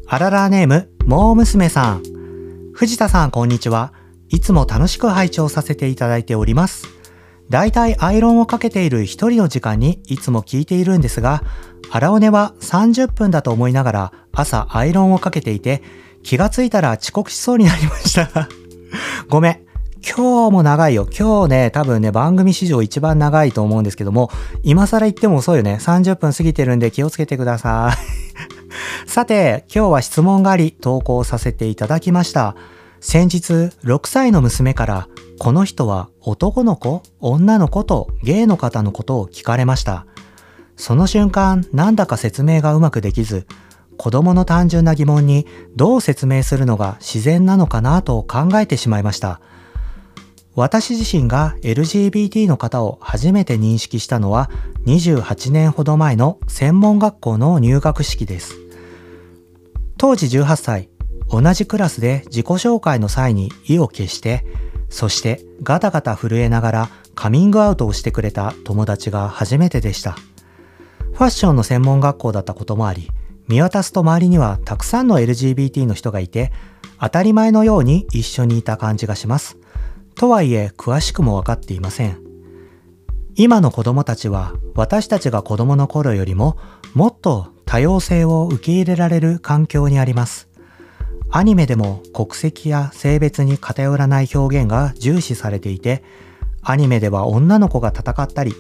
[0.07, 2.03] あららネームもう娘さん。
[2.73, 3.93] 藤田さんこんにちは。
[4.31, 6.89] いつも楽しく拝聴させていただいております。
[7.51, 11.43] だいたいアイロンをかけている一人の時間にいつも聞いているんですが、
[11.91, 15.83] 荒尾根は30分だと思いながら朝アイロンをかけていて、
[16.25, 18.49] 気がついたら遅刻しそうになりました。
[19.29, 19.65] ごめん。
[20.07, 21.09] 今日も長いよ。
[21.17, 24.31] 今日ね、多分ね、番組史上一番長いと思うんですけども、
[24.63, 25.79] 今更言っても遅いよね。
[25.81, 27.95] 30分過ぎてるんで気をつけてくださ
[29.07, 29.09] い。
[29.09, 32.55] さて、今日は質問があり、投稿させていただきました。
[33.01, 33.53] 先日、
[33.85, 35.09] 6歳の娘から、
[35.39, 40.07] この人は男の子女の子とゲイの方のことを聞かれました。
[40.77, 43.47] その瞬間、なんだか説明がうまくできず、
[43.97, 49.41] 子供の単純な疑問にどう説明するのが自然なのかなと考えてしまいました。
[50.55, 54.51] 私自身が LGBT の方を初めて認識したのは
[54.87, 58.55] 28年ほど前の専門学校の入学式です。
[59.97, 60.89] 当時18歳、
[61.29, 64.45] 同じクラスで自己紹介の際に意を決して、
[64.91, 70.13] そしてガタガタ震えながらカミングアウトをしてくれた友達が初めてでした。
[71.15, 73.11] ファッションの専門学校だったこともあり、
[73.49, 76.53] 見渡すと周りにはたくさんの LGBT の人がいて、
[77.01, 79.59] 当たり前のように一緒にいた感じがします。
[80.15, 82.23] とはいえ詳しくも分かっていません。
[83.37, 86.57] 今の子供たちは私たちが子供の頃よりも
[86.95, 90.49] もっと多様性を受け入れられる環境にあります。
[91.31, 96.05] アニメでも国籍や性別に偏らない表現が重視されていて、
[96.63, 98.55] アニメでは女の子が戦ったり、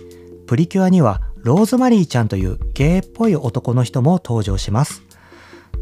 [0.46, 5.02] プリキュアにはローズマリーちゃんというゲイっぽい男の人も登場します。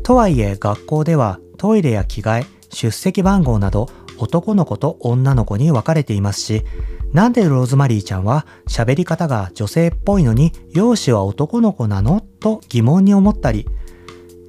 [0.02, 3.88] とはいえ学校ではトイレや着替え、出席番号など
[4.18, 6.64] 男の子と女の子に分かれていますし、
[7.12, 12.22] なんでローズマリーちゃんは喋り方が女性っぽいのに容姿は男の子なの？
[12.40, 13.68] と疑問に思ったり、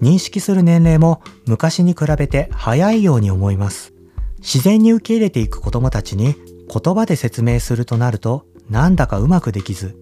[0.02, 3.94] 認識する年齢も昔に比べて早いように思います。
[4.40, 6.34] 自然に受け入れていく子供たちに
[6.68, 9.96] 言葉で説明するとなるとなんだかうまくできず、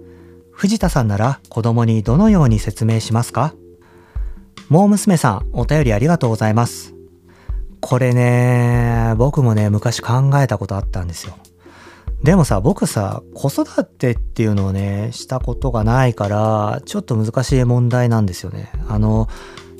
[0.62, 3.56] 藤田さんなら子供にどのように説明しますか？
[4.70, 6.94] もう娘さん、お便りありがとうございます。
[7.80, 11.34] これね、僕もね、昔考えたことあったんですよ。
[12.22, 18.72] でもさ、僕さ、子育てっていうのをね、したことがないから、ちょっと難しい問題なんですよね。
[18.88, 19.30] あの、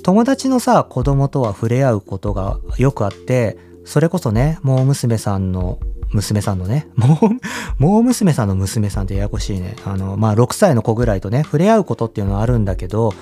[0.02, 5.78] 友達のさ、子供とは触れ合うことがよくあって、それこそね、もう娘さんの、
[6.14, 7.20] 娘さんのね、も
[7.80, 9.76] う、もう娘さんの娘さんってややこしいね。
[9.86, 13.14] あの、まあ、6歳の子ぐらいとね、触れ合うことっていうのはあるんだけど、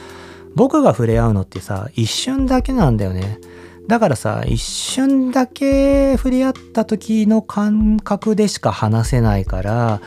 [0.55, 3.39] 僕が触れ合うのってさ、一瞬だけなんだよね。
[3.87, 10.01] だからさ、一瞬だけ触れ合った時の感覚でしか話せないから、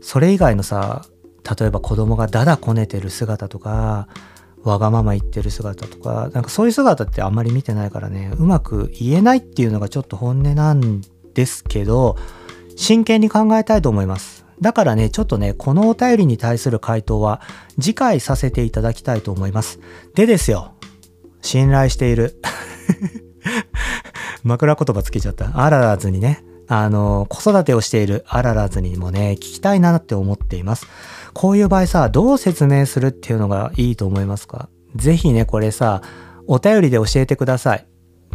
[0.00, 1.06] それ以外のさ、
[1.58, 4.08] 例えば子供がダダこねてる姿とか、
[4.64, 11.00] わがまま言ってる姿とか、なんかそういう姿ってあんまり見てないからね、うまく言えないっていうのがちょっと本音なん
[11.36, 12.16] ですけど、
[12.76, 14.44] 真剣に考えたいと思います。
[14.60, 17.42] だからね、ちょっとね、このお便りに対する回答は
[17.78, 19.78] 次回させていただきたいと思います。
[20.14, 20.72] でですよ、
[21.42, 22.40] 信頼している。
[24.44, 25.50] 枕言葉つけちゃった。
[25.62, 30.86] あららずにね、あの、子育てをしているあららずにもね、聞きたいなって思っています。
[31.34, 34.70] こういう場合さ、どう説明するっていうのがいいと思いますか？
[34.96, 36.00] ぜひね、これさ、
[36.46, 37.86] お便りで教えてください。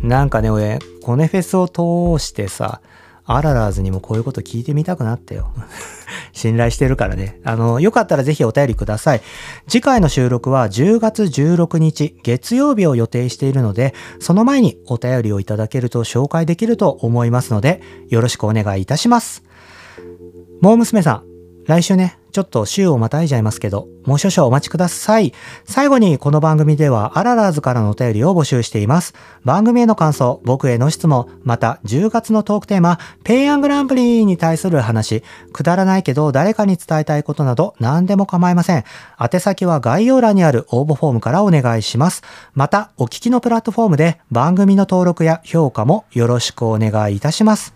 [0.03, 2.81] なんかね、俺、コネフェスを通してさ、
[3.35, 5.51] アララーズにもこういうこと聞いてみたくなったよ。
[6.33, 7.39] 信頼してるからね。
[7.43, 9.21] あの、よかったらぜひお便りください。
[9.67, 19.43] 次回の収録は10月16日月曜日を予定しているので、その前にお便りをいただけると紹介できると思いますので、よろしくお願いいたします。
[20.61, 21.30] もう娘さん、
[21.71, 25.33] 来週ね、ちょっと週をまたいじゃいますけど、もう少々お待ちください。
[25.63, 29.13] 最後にこの番組ではアララーズからのお便りを募集しています。
[29.45, 38.83] 番組への感想、僕への質問、また10月のトークテーマ、ペイアングランプリに対する話、くだらないけど誰かに伝えたいことなど何でも構いません。
[39.17, 42.21] 宛先は概要欄にある応募フォームからお願いします。
[42.53, 47.73] また、お聞きのプラットフォームで番組の登録や評価もよろしくお願いいたします。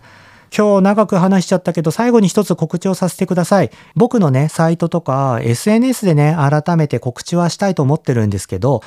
[0.54, 3.70] 今日長く話しちゃったけど最後に一つ告知をさせてください。
[3.94, 8.82] 僕のね、サイトとか SNS でね、改めて告知はしたいと思ってるんですけど、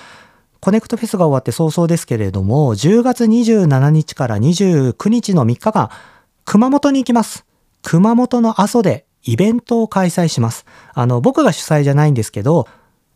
[0.62, 5.90] コネクトフェスが終わって早々ですけれども、10月27日から29日の3日間、
[6.46, 7.46] 熊本に行きます。
[7.82, 10.66] 熊本の阿蘇でイベントを開催します。
[10.94, 12.68] あの、僕が主催じゃないんですけど、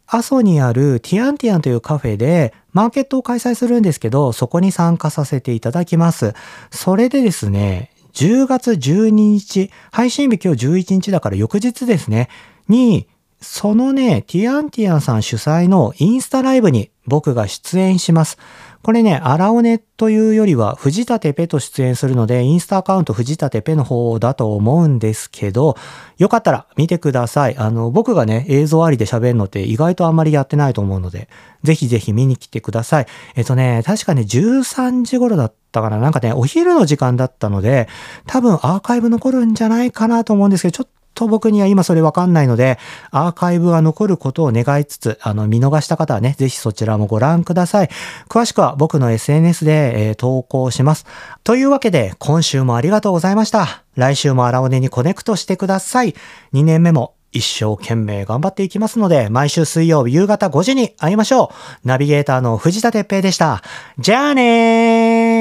[0.08, 6.34] 阿蘇にあるティアンティアンというカフェでマーケットを開催するんですけど、そこに参加させていただきます。
[6.72, 12.30] それでですね、10月12日、配信日今日11日だから翌日ですね、
[12.68, 13.08] に
[13.42, 18.38] そのね、ティアンティアンさん主催のインスタライブに僕が出演します。
[18.84, 25.78] これね、アラオネというよりは、藤田ペペと出演するので、インスタアカウント藤田ペの方だと思うんですけど、
[26.18, 27.56] よかったら見てください。
[27.58, 31.30] あの、僕がね、映像ありで喋るのって意外とあんまりやってないと思うので、
[31.64, 33.06] ぜひぜひ見に来てください。
[33.36, 36.00] えっとね、確かね、13時頃だったかな。
[36.00, 37.88] なんかね、お昼の時間だったので、
[38.28, 42.78] 多分アーカイブ残るんじゃないかなと思うんですけど、ちょっとと僕には今それわかんないので、
[43.12, 47.90] アーカイブが残ることを願いつつ、あの、見逃した方はね、ぜひそちらもご覧ください。
[48.30, 51.06] 詳しくは僕の SNS で、えー、投稿します。
[51.44, 53.84] というわけで、今週もありがとうございました。
[53.96, 56.16] 来週も荒尾根にコネクトしてください。
[56.54, 61.52] 2年目も一生懸命頑張っていきますので、毎週水曜日夕方5時に会いましょ
[61.84, 61.88] う。
[61.88, 63.64] ナビゲーターの藤田哲平でした。
[64.00, 65.33] じゃあねー